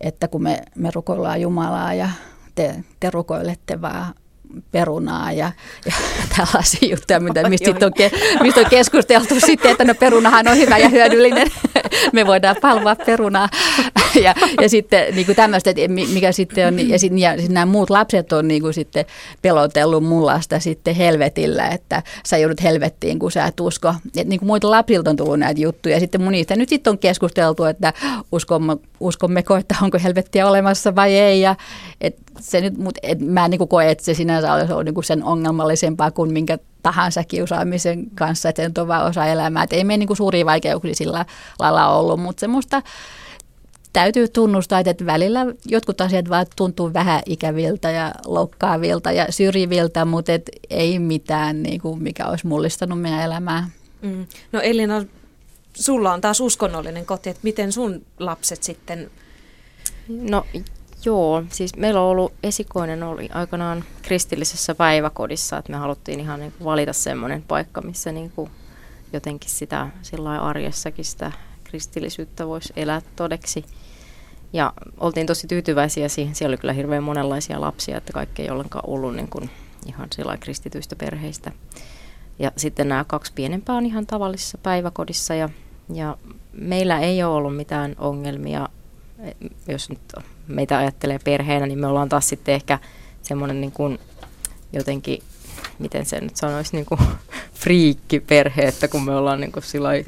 että 0.00 0.28
kun 0.28 0.42
me, 0.42 0.62
me 0.74 0.90
rukoillaan 0.94 1.40
Jumalaa 1.40 1.94
ja 1.94 2.08
te, 2.54 2.84
te 3.00 3.10
rukoilette 3.10 3.80
vaan 3.80 4.14
perunaa 4.70 5.32
ja, 5.32 5.52
ja 5.86 5.92
tällaisia 6.36 6.88
juttuja, 6.88 7.20
mitä, 7.20 7.48
mistä, 7.48 7.70
on, 7.70 7.92
mistä 8.42 8.60
on 8.60 8.66
keskusteltu 8.70 9.40
sitten, 9.40 9.70
että 9.70 9.84
no 9.84 9.94
perunahan 9.94 10.48
on 10.48 10.56
hyvä 10.56 10.78
ja 10.78 10.88
hyödyllinen. 10.88 11.46
Me 12.12 12.26
voidaan 12.26 12.56
palvaa 12.60 12.96
perunaa. 12.96 13.48
Ja, 14.22 14.34
ja 14.60 14.68
sitten 14.68 15.14
niin 15.14 15.26
kuin 15.26 15.36
tämmöistä, 15.36 15.70
että 15.70 15.88
mikä 15.88 16.32
sitten 16.32 16.66
on, 16.66 16.88
ja 16.88 16.98
sitten, 16.98 17.18
ja 17.18 17.36
sitten 17.36 17.54
nämä 17.54 17.66
muut 17.66 17.90
lapset 17.90 18.32
on 18.32 18.48
niin 18.48 18.62
kuin 18.62 18.74
sitten 18.74 19.04
pelotellut 19.42 20.04
mun 20.04 20.26
lasta 20.26 20.60
sitten 20.60 20.94
helvetillä, 20.94 21.68
että 21.68 22.02
sä 22.26 22.38
joudut 22.38 22.62
helvettiin, 22.62 23.18
kun 23.18 23.32
sä 23.32 23.44
et 23.44 23.60
usko. 23.60 23.94
Et 24.16 24.28
niin 24.28 24.40
kuin 24.40 24.46
muilta 24.46 24.70
lapsilta 24.70 25.10
on 25.10 25.16
tullut 25.16 25.38
näitä 25.38 25.60
juttuja. 25.60 26.00
Sitten 26.00 26.22
mun 26.22 26.32
niistä 26.32 26.56
nyt 26.56 26.68
sitten 26.68 26.90
on 26.90 26.98
keskusteltu, 26.98 27.64
että 27.64 27.92
uskomme, 28.32 28.76
uskommeko, 29.00 29.56
että 29.56 29.74
onko 29.82 29.98
helvettiä 30.02 30.48
olemassa 30.48 30.94
vai 30.94 31.14
ei. 31.14 31.40
Ja, 31.40 31.56
et 32.00 32.16
se 32.40 32.60
nyt, 32.60 32.78
mut, 32.78 32.98
et 33.02 33.20
mä 33.20 33.44
en 33.44 33.50
niin 33.50 33.68
koe, 33.68 33.90
että 33.90 34.04
se 34.04 34.14
sinänsä 34.14 34.54
olisi 34.54 34.72
ollut 34.72 34.84
niin 34.84 35.04
sen 35.04 35.24
ongelmallisempaa 35.24 36.10
kuin 36.10 36.32
minkä 36.32 36.58
tahansa 36.86 37.24
kiusaamisen 37.24 38.10
kanssa, 38.14 38.48
että 38.48 38.70
se 38.74 38.80
on 38.80 38.88
vaan 38.88 39.06
osa 39.06 39.26
elämää. 39.26 39.62
Et 39.62 39.72
ei 39.72 39.84
meidän 39.84 40.06
niin 40.06 40.16
suuria 40.16 40.46
vaikeuksia 40.46 40.94
sillä 40.94 41.26
lailla 41.58 41.88
ollut, 41.88 42.20
mutta 42.20 42.40
semmoista 42.40 42.82
täytyy 43.92 44.28
tunnustaa, 44.28 44.80
että 44.84 45.06
välillä 45.06 45.46
jotkut 45.64 46.00
asiat 46.00 46.28
vaan 46.28 46.46
tuntuu 46.56 46.92
vähän 46.92 47.22
ikäviltä 47.26 47.90
ja 47.90 48.12
loukkaavilta 48.26 49.12
ja 49.12 49.26
syrjiviltä, 49.30 50.04
mutta 50.04 50.32
et 50.32 50.50
ei 50.70 50.98
mitään, 50.98 51.62
niin 51.62 51.80
kuin, 51.80 52.02
mikä 52.02 52.26
olisi 52.26 52.46
mullistanut 52.46 53.00
meidän 53.00 53.22
elämää. 53.22 53.68
Mm. 54.02 54.26
No 54.52 54.60
Elina, 54.60 55.04
sulla 55.74 56.12
on 56.12 56.20
taas 56.20 56.40
uskonnollinen 56.40 57.06
koti, 57.06 57.30
että 57.30 57.40
miten 57.42 57.72
sun 57.72 58.02
lapset 58.18 58.62
sitten... 58.62 59.10
No 60.08 60.46
Joo, 61.06 61.44
siis 61.48 61.76
meillä 61.76 62.00
on 62.00 62.06
ollut 62.06 62.32
esikoinen 62.42 63.02
oli 63.02 63.28
aikanaan 63.32 63.84
kristillisessä 64.02 64.74
päiväkodissa, 64.74 65.58
että 65.58 65.72
me 65.72 65.78
haluttiin 65.78 66.20
ihan 66.20 66.40
niin 66.40 66.52
kuin 66.52 66.64
valita 66.64 66.92
semmoinen 66.92 67.42
paikka, 67.42 67.80
missä 67.80 68.12
niin 68.12 68.30
kuin 68.30 68.50
jotenkin 69.12 69.50
sitä 69.50 69.88
sillä 70.02 70.42
arjessakin 70.42 71.04
sitä 71.04 71.32
kristillisyyttä 71.64 72.46
voisi 72.46 72.72
elää 72.76 73.02
todeksi. 73.16 73.64
Ja 74.52 74.72
oltiin 75.00 75.26
tosi 75.26 75.46
tyytyväisiä 75.46 76.08
siihen. 76.08 76.34
Siellä 76.34 76.50
oli 76.50 76.58
kyllä 76.58 76.72
hirveän 76.72 77.02
monenlaisia 77.02 77.60
lapsia, 77.60 77.98
että 77.98 78.12
kaikki 78.12 78.42
ei 78.42 78.50
ollenkaan 78.50 78.84
ollut 78.90 79.16
niin 79.16 79.28
kuin 79.28 79.50
ihan 79.86 80.08
sillä 80.12 80.36
kristityistä 80.36 80.96
perheistä. 80.96 81.52
Ja 82.38 82.52
sitten 82.56 82.88
nämä 82.88 83.04
kaksi 83.04 83.32
pienempää 83.34 83.76
on 83.76 83.86
ihan 83.86 84.06
tavallisessa 84.06 84.58
päiväkodissa 84.58 85.34
ja, 85.34 85.48
ja 85.94 86.16
meillä 86.52 87.00
ei 87.00 87.22
ole 87.22 87.34
ollut 87.34 87.56
mitään 87.56 87.96
ongelmia, 87.98 88.68
jos 89.68 89.90
nyt 89.90 89.98
meitä 90.46 90.78
ajattelee 90.78 91.18
perheenä, 91.24 91.66
niin 91.66 91.78
me 91.78 91.86
ollaan 91.86 92.08
taas 92.08 92.28
sitten 92.28 92.54
ehkä 92.54 92.78
semmoinen 93.22 93.60
niin 93.60 93.72
kuin 93.72 93.98
jotenkin, 94.72 95.22
miten 95.78 96.06
se 96.06 96.20
nyt 96.20 96.36
sanoisi, 96.36 96.76
niin 96.76 96.86
kuin 96.86 97.00
friikkiperhe, 97.60 98.62
että 98.62 98.88
kun 98.88 99.04
me 99.04 99.16
ollaan 99.16 99.40
niin 99.40 99.52
kuin 99.52 99.64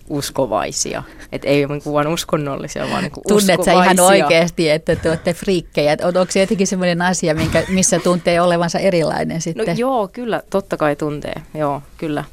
uskovaisia. 0.08 1.02
Että 1.32 1.48
ei 1.48 1.66
niin 1.66 1.82
kuin 1.82 1.94
vain 1.94 2.06
uskonnollisia, 2.06 2.90
vaan 2.90 3.02
niin 3.02 3.12
kuin 3.12 3.24
Tunnet 3.28 3.64
sä 3.64 3.72
ihan 3.72 4.00
oikeasti, 4.00 4.70
että 4.70 4.96
te 4.96 5.08
olette 5.08 5.34
friikkejä? 5.34 5.96
Onko 6.04 6.26
se 6.28 6.40
jotenkin 6.40 6.66
semmoinen 6.66 7.02
asia, 7.02 7.34
minkä, 7.34 7.64
missä 7.68 7.98
tuntee 7.98 8.40
olevansa 8.40 8.78
erilainen 8.78 9.36
no 9.36 9.40
sitten? 9.40 9.66
No 9.66 9.72
joo, 9.76 10.08
kyllä, 10.08 10.42
totta 10.50 10.76
kai 10.76 10.96
tuntee, 10.96 11.42
joo, 11.54 11.82
kyllä. 11.96 12.24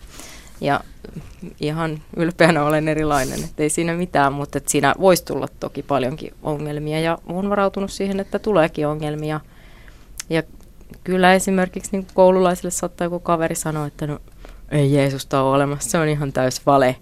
Ja 0.61 0.79
ihan 1.59 2.01
ylpeänä 2.17 2.63
olen 2.63 2.87
erilainen, 2.87 3.43
että 3.43 3.63
ei 3.63 3.69
siinä 3.69 3.93
mitään, 3.93 4.33
mutta 4.33 4.57
että 4.57 4.71
siinä 4.71 4.95
voisi 4.99 5.25
tulla 5.25 5.47
toki 5.59 5.83
paljonkin 5.83 6.33
ongelmia 6.43 6.99
ja 6.99 7.17
olen 7.27 7.49
varautunut 7.49 7.91
siihen, 7.91 8.19
että 8.19 8.39
tuleekin 8.39 8.87
ongelmia. 8.87 9.39
Ja 10.29 10.43
kyllä 11.03 11.33
esimerkiksi 11.33 11.89
niin 11.91 12.07
koululaisille 12.13 12.71
saattaa 12.71 13.05
joku 13.05 13.19
kaveri 13.19 13.55
sanoa, 13.55 13.87
että 13.87 14.07
no 14.07 14.19
ei 14.71 14.93
Jeesusta 14.93 15.41
ole 15.41 15.55
olemassa, 15.55 15.89
se 15.89 15.97
on 15.97 16.07
ihan 16.07 16.33
täys 16.33 16.65
vale, 16.65 16.95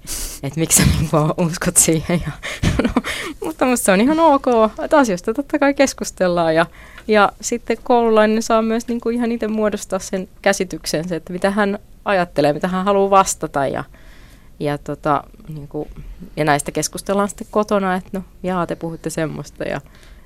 että 0.44 0.60
miksi 0.60 0.84
sä 0.84 0.89
niin 0.89 1.10
vaan 1.13 1.34
uskot 1.38 1.78
siihen. 1.78 2.22
Ja, 2.26 2.32
no, 2.84 3.02
mutta 3.44 3.66
musta 3.66 3.86
se 3.86 3.92
on 3.92 4.02
ihan 4.02 4.20
ok, 4.20 4.46
että 4.84 4.98
asioista 4.98 5.34
totta 5.34 5.60
kai 5.60 5.74
keskustellaan 5.74 6.56
ja, 6.56 6.66
ja 7.08 7.32
sitten 7.42 7.78
koululainen 7.84 8.44
saa 8.44 8.62
myös 8.62 8.88
niin 8.88 9.02
kuin 9.02 9.16
ihan 9.16 9.32
itse 9.32 9.48
muodostaa 9.48 10.00
sen 10.00 10.28
käsityksensä, 10.42 11.16
että 11.16 11.34
mitä 11.34 11.52
hän 11.52 11.80
ajattelee, 12.06 12.54
mitä 12.54 12.68
hän 12.68 12.86
haluaa 12.86 13.10
vastata 13.10 13.68
ja, 13.68 13.84
ja, 14.60 14.78
tota, 14.78 15.24
niin 15.48 15.68
kuin, 15.68 15.89
ja 16.38 16.46
näistä 16.46 16.72
keskustellaan 16.72 17.30
sitten 17.30 17.48
kotona, 17.52 17.96
että 17.96 18.10
no 18.13 18.24
jaa, 18.44 18.68
te 18.68 18.76
puhutte 18.76 19.10
semmoista 19.10 19.63
ja 19.63 19.82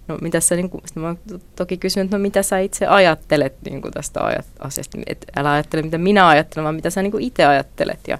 no 0.07 0.17
mitä 0.21 0.39
sä, 0.39 0.55
niin 0.55 0.69
kuin, 0.69 0.83
mä 0.95 1.15
toki 1.55 1.77
kysyn, 1.77 2.05
että 2.05 2.17
no 2.17 2.21
mitä 2.21 2.43
sä 2.43 2.59
itse 2.59 2.87
ajattelet 2.87 3.53
niin 3.65 3.81
kuin 3.81 3.93
tästä 3.93 4.19
asiasta, 4.59 4.97
että 5.05 5.27
älä 5.35 5.51
ajattele 5.51 5.83
mitä 5.83 5.97
minä 5.97 6.27
ajattelen, 6.27 6.63
vaan 6.63 6.75
mitä 6.75 6.89
sä 6.89 7.01
niin 7.01 7.11
kuin 7.11 7.23
itse 7.23 7.45
ajattelet 7.45 7.99
ja, 8.07 8.17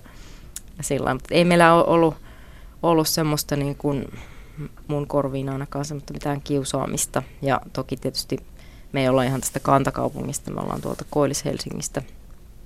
ja 0.77 0.83
sillä 0.83 1.13
mutta 1.13 1.33
ei 1.33 1.45
meillä 1.45 1.73
ole 1.73 1.83
ollut, 1.87 2.15
ollut 2.83 3.07
semmoista 3.07 3.55
niin 3.55 3.75
kuin 3.75 4.05
mun 4.87 5.07
korviin 5.07 5.49
ainakaan 5.49 5.85
semmoista 5.85 6.13
mitään 6.13 6.41
kiusaamista. 6.41 7.23
Ja 7.41 7.61
toki 7.73 7.97
tietysti 7.97 8.37
me 8.91 9.01
ei 9.01 9.09
olla 9.09 9.23
ihan 9.23 9.41
tästä 9.41 9.59
kantakaupungista, 9.59 10.51
me 10.51 10.61
ollaan 10.61 10.81
tuolta 10.81 11.05
Koillis-Helsingistä, 11.09 12.01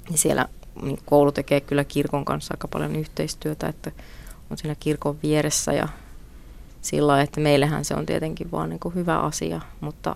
niin 0.10 0.18
siellä 0.18 0.46
niin 0.82 1.00
koulu 1.06 1.32
tekee 1.32 1.62
kyllä 1.62 1.84
kirkon 1.84 2.26
kanssa 2.26 2.54
aika 2.54 2.68
paljon 2.68 2.96
yhteistyötä, 2.96 3.68
että 3.68 3.92
on 4.50 4.58
siinä 4.58 4.76
kirkon 4.80 5.20
vieressä 5.24 5.74
ja 5.74 5.88
sillä 6.82 7.22
että 7.22 7.42
meillähän 7.42 7.86
se 7.86 7.96
on 7.96 8.06
tietenkin 8.06 8.52
vaan 8.52 8.70
niin 8.70 8.80
kuin 8.80 8.96
hyvä 8.96 9.20
asia, 9.20 9.62
mutta 9.82 10.16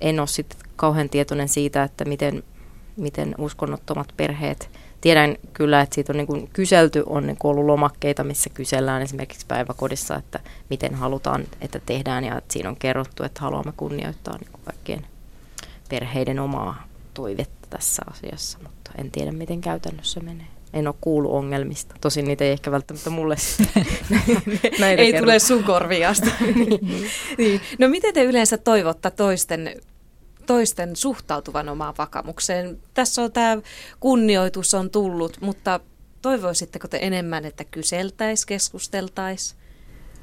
en 0.00 0.20
ole 0.20 0.26
sitten 0.26 0.58
kauhean 0.76 1.08
tietoinen 1.08 1.48
siitä, 1.48 1.82
että 1.82 2.04
miten, 2.04 2.42
miten 2.96 3.34
uskonnottomat 3.38 4.12
perheet, 4.16 4.70
tiedän 5.00 5.36
kyllä, 5.52 5.80
että 5.80 5.94
siitä 5.94 6.12
on 6.12 6.16
niin 6.16 6.26
kuin 6.26 6.50
kyselty, 6.52 7.02
on 7.06 7.26
niin 7.26 7.36
kuin 7.36 7.50
ollut 7.50 7.66
lomakkeita, 7.66 8.24
missä 8.24 8.50
kysellään 8.50 9.02
esimerkiksi 9.02 9.46
päiväkodissa, 9.46 10.16
että 10.16 10.40
miten 10.70 10.94
halutaan, 10.94 11.44
että 11.60 11.80
tehdään 11.86 12.24
ja 12.24 12.38
että 12.38 12.52
siinä 12.52 12.68
on 12.68 12.76
kerrottu, 12.76 13.22
että 13.22 13.40
haluamme 13.40 13.72
kunnioittaa 13.76 14.38
niin 14.38 14.52
kuin 14.52 14.64
kaikkien 14.64 15.06
perheiden 15.88 16.40
omaa 16.40 16.84
toivetta 17.14 17.66
tässä 17.70 18.02
asiassa, 18.10 18.58
mutta 18.62 18.79
en 18.98 19.10
tiedä 19.10 19.32
miten 19.32 19.60
käytännössä 19.60 20.20
menee 20.20 20.46
en 20.72 20.86
ole 20.86 20.94
kuullut 21.00 21.32
ongelmista. 21.32 21.94
Tosin 22.00 22.24
niitä 22.24 22.44
ei 22.44 22.50
ehkä 22.50 22.70
välttämättä 22.70 23.10
mulle 23.10 23.36
näitä 24.80 25.02
Ei 25.02 25.12
kerran. 25.12 25.22
tule 25.22 25.38
sun 25.38 25.64
korviasta. 25.64 26.26
niin. 26.54 27.10
niin. 27.38 27.60
No 27.78 27.88
miten 27.88 28.14
te 28.14 28.24
yleensä 28.24 28.58
toivotta 28.58 29.10
toisten, 29.10 29.76
toisten 30.46 30.96
suhtautuvan 30.96 31.68
omaan 31.68 31.94
vakamukseen? 31.98 32.78
Tässä 32.94 33.22
on 33.22 33.32
tämä 33.32 33.58
kunnioitus 34.00 34.74
on 34.74 34.90
tullut, 34.90 35.38
mutta 35.40 35.80
toivoisitteko 36.22 36.88
te 36.88 36.98
enemmän, 37.02 37.44
että 37.44 37.64
kyseltäisiin, 37.64 38.46
keskusteltaisiin? 38.46 39.60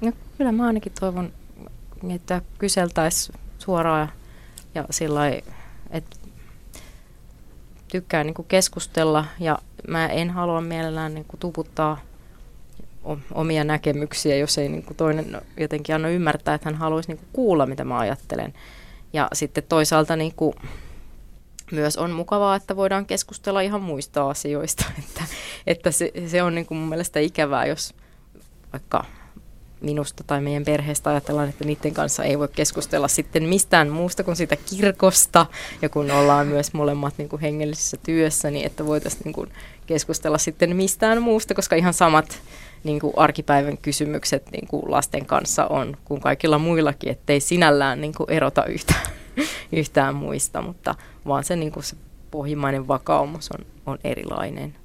No, 0.01 0.12
kyllä 0.38 0.51
mä 0.51 0.67
ainakin 0.67 0.91
toivon, 0.99 1.34
että 2.15 2.41
kyseltäisiin 2.58 3.39
suoraan 3.58 4.12
ja 4.75 4.86
sillä 4.89 5.27
että 5.91 6.16
tykkään 7.88 8.26
niin 8.26 8.34
kuin 8.34 8.47
keskustella 8.47 9.26
ja 9.39 9.58
mä 9.88 10.08
en 10.08 10.30
halua 10.30 10.62
mielellään 10.62 11.13
niin 11.13 11.26
kuin 11.26 11.39
tuputtaa 11.39 12.02
omia 13.34 13.63
näkemyksiä, 13.63 14.36
jos 14.36 14.58
ei 14.58 14.69
niin 14.69 14.84
kuin 14.84 14.97
toinen 14.97 15.41
jotenkin 15.58 15.95
anna 15.95 16.10
ymmärtää, 16.10 16.56
että 16.56 16.69
hän 16.69 16.80
haluaisi 16.80 17.10
niin 17.10 17.17
kuin 17.17 17.30
kuulla, 17.34 17.65
mitä 17.65 17.84
mä 17.84 18.00
ajattelen. 18.00 18.54
Ja 19.13 19.28
sitten 19.34 19.63
toisaalta 19.69 20.15
niin 20.15 20.34
kuin 20.36 20.56
myös 21.71 21.97
on 21.97 22.12
mukavaa, 22.12 22.56
että 22.56 22.76
voidaan 22.76 23.06
keskustella 23.06 23.62
ihan 23.62 23.82
muista 23.82 24.30
asioista. 24.30 24.86
Että, 25.00 25.23
että 25.67 25.91
se, 25.91 26.12
se 26.28 26.43
on 26.43 26.56
niin 26.56 26.65
kuin 26.65 26.78
mun 26.78 26.89
mielestä 26.89 27.19
ikävää, 27.19 27.65
jos 27.65 27.93
vaikka 28.73 29.06
minusta 29.81 30.23
tai 30.23 30.41
meidän 30.41 30.65
perheestä 30.65 31.09
ajatellaan, 31.09 31.49
että 31.49 31.65
niiden 31.65 31.93
kanssa 31.93 32.23
ei 32.23 32.39
voi 32.39 32.47
keskustella 32.47 33.07
sitten 33.07 33.43
mistään 33.43 33.89
muusta 33.89 34.23
kuin 34.23 34.35
siitä 34.35 34.55
kirkosta. 34.55 35.45
Ja 35.81 35.89
kun 35.89 36.11
ollaan 36.11 36.47
myös 36.47 36.73
molemmat 36.73 37.13
niin 37.17 37.29
kuin 37.29 37.41
hengellisessä 37.41 37.97
työssä, 38.05 38.51
niin 38.51 38.65
että 38.65 38.85
voitaisiin 38.85 39.21
niin 39.25 39.33
kuin 39.33 39.49
keskustella 39.87 40.37
sitten 40.37 40.75
mistään 40.75 41.21
muusta, 41.21 41.53
koska 41.53 41.75
ihan 41.75 41.93
samat 41.93 42.41
niin 42.83 42.99
kuin 42.99 43.13
arkipäivän 43.17 43.77
kysymykset 43.77 44.51
niin 44.51 44.67
kuin 44.67 44.91
lasten 44.91 45.25
kanssa 45.25 45.65
on 45.65 45.97
kuin 46.05 46.21
kaikilla 46.21 46.57
muillakin, 46.57 47.11
ettei 47.11 47.39
sinällään 47.39 48.01
niin 48.01 48.13
kuin 48.13 48.31
erota 48.31 48.65
yhtään, 48.65 49.07
yhtään 49.71 50.15
muista, 50.15 50.61
mutta 50.61 50.95
vaan 51.27 51.43
se, 51.43 51.55
niin 51.55 51.71
kuin 51.71 51.83
se 51.83 51.95
pohjimmainen 52.31 52.87
vakaumus 52.87 53.51
on, 53.51 53.65
on 53.85 53.97
erilainen. 54.03 54.75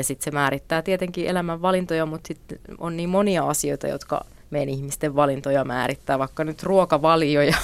Ja 0.00 0.04
sitten 0.04 0.24
se 0.24 0.30
määrittää 0.30 0.82
tietenkin 0.82 1.26
elämän 1.26 1.62
valintoja, 1.62 2.06
mutta 2.06 2.28
sitten 2.28 2.58
on 2.78 2.96
niin 2.96 3.08
monia 3.08 3.44
asioita, 3.44 3.86
jotka 3.86 4.24
meidän 4.50 4.74
ihmisten 4.74 5.14
valintoja 5.14 5.64
määrittää, 5.64 6.18
vaikka 6.18 6.44
nyt 6.44 6.62
ruokavalio 6.62 7.42
ja 7.42 7.56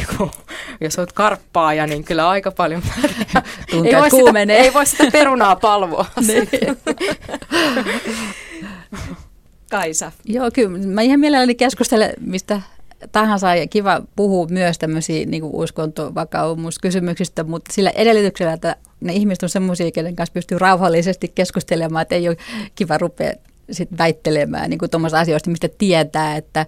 joku, 0.00 0.30
jos 0.80 0.98
olet 0.98 1.12
karppaaja, 1.12 1.86
niin 1.86 2.04
kyllä 2.04 2.28
aika 2.28 2.50
paljon 2.50 2.82
ei, 3.84 3.94
voi 3.94 4.10
sitä, 4.10 4.54
ei 4.54 4.74
voi 4.74 4.86
sitä 4.86 5.04
perunaa 5.12 5.56
palvoa. 5.56 6.06
Niin. 6.26 6.48
Kaisa. 9.70 10.12
Joo, 10.24 10.50
kyllä. 10.54 10.78
Mä 10.78 11.02
ihan 11.02 11.20
mielelläni 11.20 11.54
keskustelen 11.54 12.12
mistä 12.20 12.60
tahansa 13.12 13.54
ja 13.54 13.66
kiva 13.66 14.00
puhua 14.16 14.46
myös 14.46 14.78
tämmöisiä 14.78 15.26
niin 15.26 15.44
uskontovakaumuskysymyksistä, 15.44 17.44
mutta 17.44 17.72
sillä 17.72 17.90
edellytyksellä, 17.90 18.52
että 18.52 18.76
ne 19.04 19.12
ihmiset 19.12 19.42
on 19.42 19.48
semmoisia, 19.48 19.90
kenen 19.90 20.16
kanssa 20.16 20.32
pystyy 20.32 20.58
rauhallisesti 20.58 21.32
keskustelemaan, 21.34 22.02
että 22.02 22.14
ei 22.14 22.28
ole 22.28 22.36
kiva 22.74 22.98
rupea 22.98 23.32
sit 23.70 23.88
väittelemään 23.98 24.70
niin 24.70 24.90
tuommoista 24.90 25.20
asioista, 25.20 25.50
mistä 25.50 25.68
tietää, 25.78 26.36
että 26.36 26.66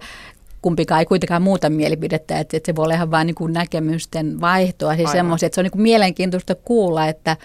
kumpikaan 0.61 0.99
ei 0.99 1.05
kuitenkaan 1.05 1.41
muuta 1.41 1.69
mielipidettä, 1.69 2.39
että, 2.39 2.57
että 2.57 2.71
se 2.71 2.75
voi 2.75 2.83
olla 2.83 2.93
ihan 2.93 3.11
vain 3.11 3.27
niin 3.27 3.53
näkemysten 3.53 4.41
vaihtoa, 4.41 4.95
siis 4.95 5.11
semmoisia, 5.11 5.47
että 5.47 5.55
se 5.55 5.61
on 5.61 5.63
niin 5.63 5.71
kuin 5.71 5.81
mielenkiintoista 5.81 6.55
kuulla, 6.55 7.07
että 7.07 7.37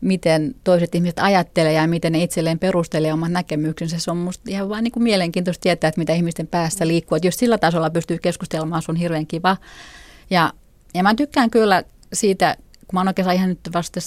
miten 0.00 0.54
toiset 0.64 0.94
ihmiset 0.94 1.18
ajattelee 1.18 1.72
ja 1.72 1.86
miten 1.86 2.12
ne 2.12 2.22
itselleen 2.22 2.58
perustelee 2.58 3.12
oman 3.12 3.32
näkemyksensä. 3.32 3.98
Se 3.98 4.10
on 4.10 4.16
musta 4.16 4.44
ihan 4.48 4.68
vaan 4.68 4.84
niin 4.84 4.92
kuin 4.92 5.02
mielenkiintoista 5.02 5.62
tietää, 5.62 5.88
että 5.88 5.98
mitä 5.98 6.12
ihmisten 6.12 6.46
päässä 6.46 6.86
liikkuu. 6.86 7.16
Että 7.16 7.26
jos 7.26 7.36
sillä 7.36 7.58
tasolla 7.58 7.90
pystyy 7.90 8.18
keskustelemaan, 8.18 8.82
se 8.82 8.92
on 8.92 8.96
hirveän 8.96 9.26
kiva. 9.26 9.56
Ja, 10.30 10.52
ja 10.94 11.02
mä 11.02 11.14
tykkään 11.14 11.50
kyllä 11.50 11.82
siitä, 12.12 12.56
kun 12.88 12.96
mä 12.96 13.00
oon 13.00 13.08
oikeastaan 13.08 13.36
ihan 13.36 13.48
nyt 13.48 13.60
vasta 13.74 14.00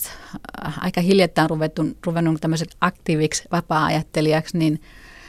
äh, 0.65 0.73
aika 0.81 1.01
hiljattain 1.01 1.49
ruvettu, 1.49 1.83
ruvennut 2.05 2.41
tämmöiseksi 2.41 2.77
aktiiviksi 2.81 3.43
vapaa-ajattelijaksi, 3.51 4.57
niin 4.57 4.81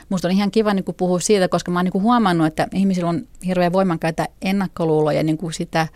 musta 0.08 0.28
on 0.28 0.32
ihan 0.32 0.50
kiva 0.50 0.74
niin 0.74 0.84
kuin 0.84 0.94
puhua 0.94 1.20
siitä, 1.20 1.48
koska 1.48 1.70
mä 1.70 1.78
oon 1.78 1.84
niin 1.84 1.92
kuin 1.92 2.02
huomannut, 2.02 2.46
että 2.46 2.68
ihmisillä 2.74 3.08
on 3.08 3.28
hirveän 3.46 3.72
voimakkaita 3.72 4.26
ennakkoluuloja 4.42 5.22
niin 5.22 5.38
kuin 5.38 5.52
sitä 5.52 5.88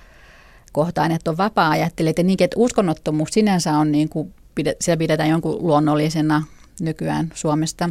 kohtaan, 0.72 1.12
että 1.12 1.30
on 1.30 1.36
vapaa-ajattelijat 1.36 2.18
ja 2.18 2.24
niinkin, 2.24 2.44
että 2.44 2.60
uskonnottomuus 2.60 3.28
sinänsä 3.32 3.78
on 3.78 3.92
niin 3.92 4.08
kuin 4.08 4.34
sitä 4.80 4.96
pidetään 4.96 5.28
jonkun 5.28 5.66
luonnollisena 5.66 6.42
nykyään 6.80 7.32
Suomesta. 7.34 7.90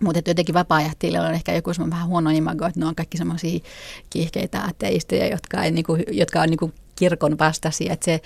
Mutta 0.00 0.30
jotenkin 0.30 0.54
vapaa 0.54 0.80
on 1.26 1.34
ehkä 1.34 1.52
joku 1.54 1.70
vähän 1.90 2.08
huono 2.08 2.30
imago, 2.30 2.66
että 2.66 2.80
ne 2.80 2.86
on 2.86 2.94
kaikki 2.94 3.18
semmoisia 3.18 3.60
kiihkeitä 4.10 4.64
ateisteja, 4.64 5.26
jotka, 5.26 5.64
ei, 5.64 5.70
niinku, 5.70 5.98
jotka 6.10 6.40
on 6.40 6.48
niinku 6.48 6.72
kirkon 6.96 7.38
vastaisia. 7.38 7.92
Että 7.92 8.04
se 8.04 8.20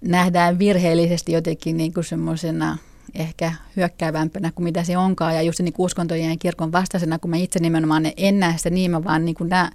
nähdään 0.00 0.58
virheellisesti 0.58 1.32
jotenkin 1.32 1.76
niinku 1.76 2.02
semmoisena 2.02 2.78
ehkä 3.14 3.52
hyökkäävämpänä 3.76 4.52
kuin 4.54 4.64
mitä 4.64 4.84
se 4.84 4.96
onkaan. 4.96 5.34
Ja 5.34 5.42
just 5.42 5.60
niinku 5.60 5.84
uskontojen 5.84 6.30
ja 6.30 6.36
kirkon 6.38 6.72
vastaisena, 6.72 7.18
kun 7.18 7.30
mä 7.30 7.36
itse 7.36 7.58
nimenomaan 7.58 8.12
en 8.16 8.40
näe 8.40 8.54
sitä 8.56 8.70
niin, 8.70 8.90
mä 8.90 9.04
vaan 9.04 9.24
niinku 9.24 9.44
näen, 9.44 9.72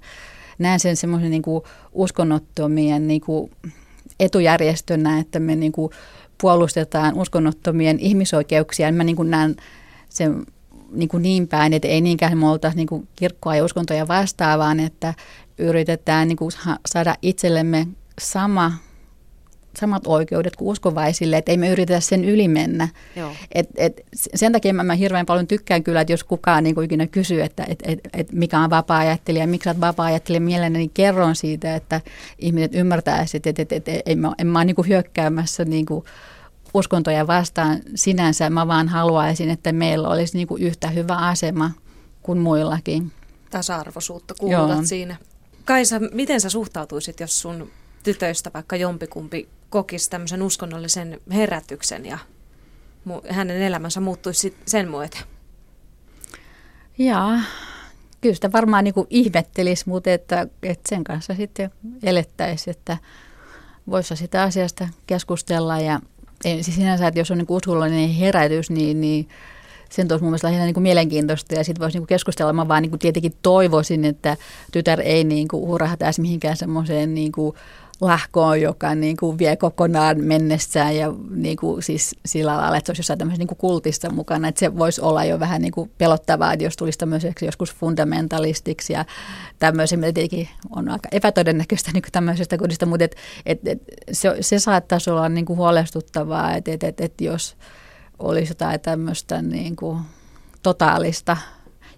näen 0.58 0.80
sen 0.80 0.96
semmoisen 0.96 1.30
niinku 1.30 1.64
uskonnottomien 1.92 3.08
niinku 3.08 3.50
etujärjestönä, 4.20 5.18
että 5.18 5.40
me 5.40 5.56
niinku 5.56 5.90
puolustetaan 6.40 7.14
uskonnottomien 7.14 7.98
ihmisoikeuksia, 7.98 8.86
niin 8.86 8.94
mä 8.94 9.04
niin 9.04 9.16
kuin 9.16 9.30
näen 9.30 9.56
sen 10.08 10.46
niin, 10.90 11.08
kuin 11.08 11.22
niin 11.22 11.48
päin, 11.48 11.72
että 11.72 11.88
ei 11.88 12.00
niinkään 12.00 12.38
me 12.38 12.50
oltaisi 12.50 12.76
niin 12.76 12.86
kuin 12.86 13.08
kirkkoa 13.16 13.56
ja 13.56 13.64
uskontoja 13.64 14.08
vastaan, 14.08 14.58
vaan 14.58 14.80
että 14.80 15.14
yritetään 15.58 16.28
niin 16.28 16.36
kuin 16.36 16.50
saada 16.86 17.14
itsellemme 17.22 17.86
sama, 18.20 18.72
samat 19.80 20.06
oikeudet 20.06 20.56
kuin 20.56 20.68
uskovaisille, 20.68 21.36
että 21.36 21.52
ei 21.52 21.56
me 21.56 21.68
yritetä 21.68 22.00
sen 22.00 22.24
yli 22.24 22.48
mennä. 22.48 22.88
Et, 23.52 23.68
et, 23.76 24.00
sen 24.34 24.52
takia 24.52 24.74
mä, 24.74 24.82
mä 24.82 24.94
hirveän 24.94 25.26
paljon 25.26 25.46
tykkään 25.46 25.84
kyllä, 25.84 26.00
että 26.00 26.12
jos 26.12 26.24
kukaan 26.24 26.64
niin 26.64 26.74
kuin 26.74 26.84
ikinä 26.84 27.06
kysyy, 27.06 27.42
että 27.42 27.64
et, 27.68 27.82
et, 27.86 27.98
et 28.12 28.32
mikä 28.32 28.60
on 28.60 28.70
vapaa-ajattelija, 28.70 29.46
miksi 29.46 29.68
olet 29.68 29.80
vapaa-ajattelija, 29.80 30.40
mielelläni 30.40 30.90
kerron 30.94 31.36
siitä, 31.36 31.74
että 31.74 32.00
ihmiset 32.38 32.74
ymmärtäisivät, 32.74 33.46
että 33.46 33.62
et, 33.62 33.72
et, 33.72 33.88
et, 33.88 33.88
et, 33.88 34.02
en, 34.06 34.18
mä, 34.18 34.32
en 34.38 34.46
mä 34.46 34.58
ole 34.58 34.64
niin 34.64 34.76
kuin 34.76 34.88
hyökkäämässä 34.88 35.64
niin 35.64 35.86
kuin 35.86 36.04
uskontoja 36.74 37.26
vastaan 37.26 37.80
sinänsä. 37.94 38.50
Mä 38.50 38.68
vaan 38.68 38.88
haluaisin, 38.88 39.50
että 39.50 39.72
meillä 39.72 40.08
olisi 40.08 40.36
niin 40.36 40.48
kuin 40.48 40.62
yhtä 40.62 40.88
hyvä 40.88 41.16
asema 41.16 41.70
kuin 42.22 42.38
muillakin. 42.38 43.12
Tasa-arvoisuutta 43.50 44.34
kuuluvat 44.38 44.86
siinä. 44.86 45.16
Kaisa, 45.64 46.00
miten 46.12 46.40
sä 46.40 46.50
suhtautuisit, 46.50 47.20
jos 47.20 47.40
sun 47.40 47.70
tytöistä 48.02 48.50
vaikka 48.54 48.76
jompikumpi 48.76 49.48
kokisi 49.70 50.10
tämmöisen 50.10 50.42
uskonnollisen 50.42 51.20
herätyksen 51.32 52.06
ja 52.06 52.18
hänen 53.28 53.62
elämänsä 53.62 54.00
muuttuisi 54.00 54.56
sen 54.66 54.90
myötä? 54.90 55.18
Jaa, 56.98 57.40
kyllä 58.20 58.34
sitä 58.34 58.52
varmaan 58.52 58.84
niin 58.84 58.94
kuin 58.94 59.06
ihmettelisi, 59.10 59.88
mutta 59.88 60.10
että, 60.10 60.46
että 60.62 60.88
sen 60.88 61.04
kanssa 61.04 61.34
sitten 61.34 61.70
elettäisiin, 62.02 62.76
että 62.76 62.96
voisi 63.90 64.16
sitä 64.16 64.42
asiasta 64.42 64.88
keskustella 65.06 65.80
ja 65.80 66.00
ei, 66.44 66.62
siis 66.62 66.76
sinänsä, 66.76 67.06
että 67.06 67.20
jos 67.20 67.30
on 67.30 67.38
niin 67.38 67.46
uskonnollinen 67.48 68.08
herätys, 68.08 68.70
niin, 68.70 69.00
niin 69.00 69.28
sen 69.90 70.08
tuossa 70.08 70.24
mun 70.24 70.30
mielestä 70.30 70.46
lähinnä 70.46 70.64
niin 70.64 70.74
kuin 70.74 70.82
mielenkiintoista 70.82 71.54
ja 71.54 71.64
sitten 71.64 71.80
voisi 71.80 71.98
niin 71.98 72.06
keskustella. 72.06 72.52
Mä 72.52 72.68
vaan 72.68 72.82
niin 72.82 72.90
kuin 72.90 73.00
tietenkin 73.00 73.34
toivoisin, 73.42 74.04
että 74.04 74.36
tytär 74.72 75.00
ei 75.00 75.24
niin 75.24 75.48
kuin 75.48 75.66
hurahtaisi 75.66 76.20
mihinkään 76.20 76.56
semmoiseen 76.56 77.14
niin 77.14 77.32
kuin 77.32 77.56
lahkoon, 78.00 78.60
joka 78.60 78.94
niin 78.94 79.16
kuin 79.16 79.38
vie 79.38 79.56
kokonaan 79.56 80.20
mennessään 80.20 80.96
ja 80.96 81.12
niin 81.30 81.56
kuin 81.56 81.82
siis 81.82 82.16
sillä 82.26 82.56
lailla, 82.56 82.76
että 82.76 82.86
se 82.86 82.90
olisi 82.90 83.00
jossain 83.00 83.18
tämmöisessä 83.18 83.40
niin 83.40 83.48
kuin 83.48 83.58
kultissa 83.58 84.10
mukana. 84.10 84.48
Että 84.48 84.58
se 84.58 84.78
voisi 84.78 85.00
olla 85.00 85.24
jo 85.24 85.40
vähän 85.40 85.62
niin 85.62 85.72
kuin 85.72 85.90
pelottavaa, 85.98 86.52
että 86.52 86.64
jos 86.64 86.76
tulisi 86.76 86.98
tämmöiseksi 86.98 87.46
joskus 87.46 87.74
fundamentalistiksi 87.74 88.92
ja 88.92 89.04
tämmöisen, 89.58 90.00
tietenkin 90.00 90.48
on 90.70 90.88
aika 90.88 91.08
epätodennäköistä 91.12 91.90
niin 91.92 92.02
kuin 92.02 92.12
tämmöisestä 92.12 92.58
kodista, 92.58 92.86
mutta 92.86 93.04
et, 93.04 93.16
et, 93.46 93.68
et, 93.68 93.82
se, 94.12 94.36
se 94.40 94.58
saattaisi 94.58 95.10
olla 95.10 95.28
niin 95.28 95.46
kuin 95.46 95.56
huolestuttavaa, 95.56 96.54
että 96.54 96.72
et, 96.72 96.82
et, 96.82 97.00
et 97.00 97.20
jos 97.20 97.56
olisi 98.18 98.50
jotain 98.50 98.80
tämmöistä 98.80 99.42
niin 99.42 99.76
kuin 99.76 99.98
totaalista 100.62 101.36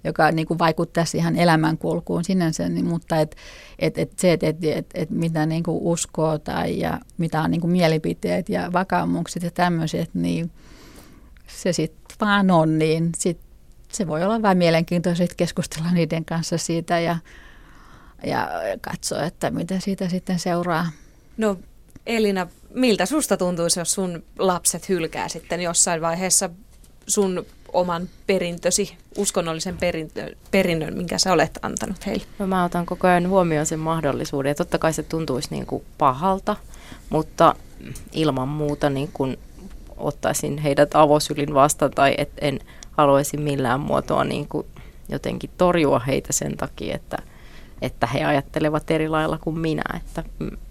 joka 0.06 0.32
niin 0.32 0.46
kuin 0.46 0.58
vaikuttaisi 0.58 1.18
ihan 1.18 1.36
elämänkulkuun 1.36 2.24
sinänsä, 2.24 2.68
niin, 2.68 2.86
mutta 2.86 3.16
et, 3.20 3.36
et, 3.78 3.98
et 3.98 4.18
se, 4.18 4.32
että 4.32 4.46
et, 4.46 4.64
et, 4.64 4.86
et 4.94 5.10
mitä 5.10 5.46
niin 5.46 5.62
kuin 5.62 5.78
uskoo 5.80 6.38
tai 6.38 6.78
ja 6.78 7.00
mitä 7.18 7.42
on 7.42 7.50
niin 7.50 7.60
kuin 7.60 7.70
mielipiteet 7.70 8.48
ja 8.48 8.72
vakaumukset 8.72 9.42
ja 9.42 9.50
tämmöiset, 9.50 10.10
niin 10.14 10.50
se 11.46 11.72
sitten 11.72 12.16
vaan 12.20 12.50
on, 12.50 12.78
niin 12.78 13.12
sit 13.18 13.38
se 13.92 14.06
voi 14.06 14.24
olla 14.24 14.42
vain 14.42 14.58
mielenkiintoista 14.58 15.24
keskustella 15.36 15.90
niiden 15.92 16.24
kanssa 16.24 16.58
siitä 16.58 17.00
ja, 17.00 17.16
ja 18.26 18.48
katsoa, 18.80 19.22
että 19.22 19.50
mitä 19.50 19.80
siitä 19.80 20.08
sitten 20.08 20.38
seuraa. 20.38 20.86
No 21.36 21.58
Elina, 22.06 22.46
miltä 22.74 23.06
susta 23.06 23.36
tuntuisi, 23.36 23.80
jos 23.80 23.92
sun 23.92 24.24
lapset 24.38 24.88
hylkää 24.88 25.28
sitten 25.28 25.60
jossain 25.60 26.00
vaiheessa 26.00 26.50
sun 27.06 27.46
oman 27.76 28.08
perintösi, 28.26 28.96
uskonnollisen 29.18 29.76
perintö, 29.78 30.34
perinnön, 30.50 30.96
minkä 30.96 31.18
sä 31.18 31.32
olet 31.32 31.58
antanut 31.62 32.06
heille? 32.06 32.24
No 32.38 32.46
mä 32.46 32.64
otan 32.64 32.86
koko 32.86 33.06
ajan 33.06 33.28
huomioon 33.28 33.66
sen 33.66 33.78
mahdollisuuden 33.78 34.50
ja 34.50 34.54
totta 34.54 34.78
kai 34.78 34.92
se 34.92 35.02
tuntuisi 35.02 35.48
niin 35.50 35.66
kuin 35.66 35.84
pahalta, 35.98 36.56
mutta 37.10 37.54
ilman 38.12 38.48
muuta 38.48 38.90
niin 38.90 39.10
kuin 39.12 39.38
ottaisin 39.96 40.58
heidät 40.58 40.94
avosylin 40.94 41.54
vastaan 41.54 41.90
tai 41.90 42.14
et 42.18 42.30
en 42.40 42.60
haluaisi 42.90 43.36
millään 43.36 43.80
muotoa 43.80 44.24
niin 44.24 44.48
kuin 44.48 44.66
jotenkin 45.08 45.50
torjua 45.58 45.98
heitä 45.98 46.32
sen 46.32 46.56
takia, 46.56 46.94
että, 46.94 47.16
että 47.82 48.06
he 48.06 48.24
ajattelevat 48.24 48.90
eri 48.90 49.08
lailla 49.08 49.38
kuin 49.38 49.58
minä. 49.58 49.82
Että 49.96 50.24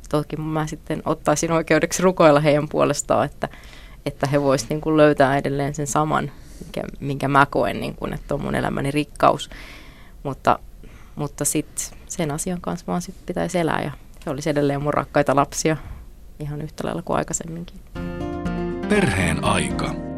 toki 0.10 0.36
mä 0.36 0.68
sitten 0.68 1.02
ottaisin 1.06 1.52
oikeudeksi 1.52 2.04
rukoilla 2.04 2.40
heidän 2.40 2.70
puolestaan, 2.70 3.26
että, 3.26 3.50
että 4.06 4.28
he 4.28 4.42
voisivat 4.42 4.70
niin 4.70 4.98
löytää 4.98 5.38
edelleen 5.38 5.76
sen 5.76 5.88
saman 5.88 6.32
minkä, 6.64 6.82
minkä 7.00 7.28
mä 7.28 7.46
koen, 7.46 7.80
niin 7.80 7.96
kun, 7.96 8.14
että 8.14 8.34
on 8.34 8.42
mun 8.42 8.56
elämäni 8.56 8.92
rikkaus. 8.92 9.50
Mutta, 10.24 10.60
mutta 11.16 11.46
sitten 11.46 11.86
sen 12.08 12.32
asian 12.32 12.62
kanssa 12.62 12.88
vaan 12.88 13.02
sit 13.02 13.16
pitäisi 13.26 13.60
elää 13.60 13.82
ja 13.82 13.92
se 14.24 14.30
olisi 14.30 14.50
edelleen 14.50 14.82
mun 14.82 14.94
rakkaita 14.94 15.36
lapsia 15.36 15.78
ihan 16.40 16.62
yhtä 16.62 16.86
lailla 16.86 17.02
kuin 17.02 17.18
aikaisemminkin. 17.18 17.80
Perheen 18.90 19.44
aika. 19.44 20.15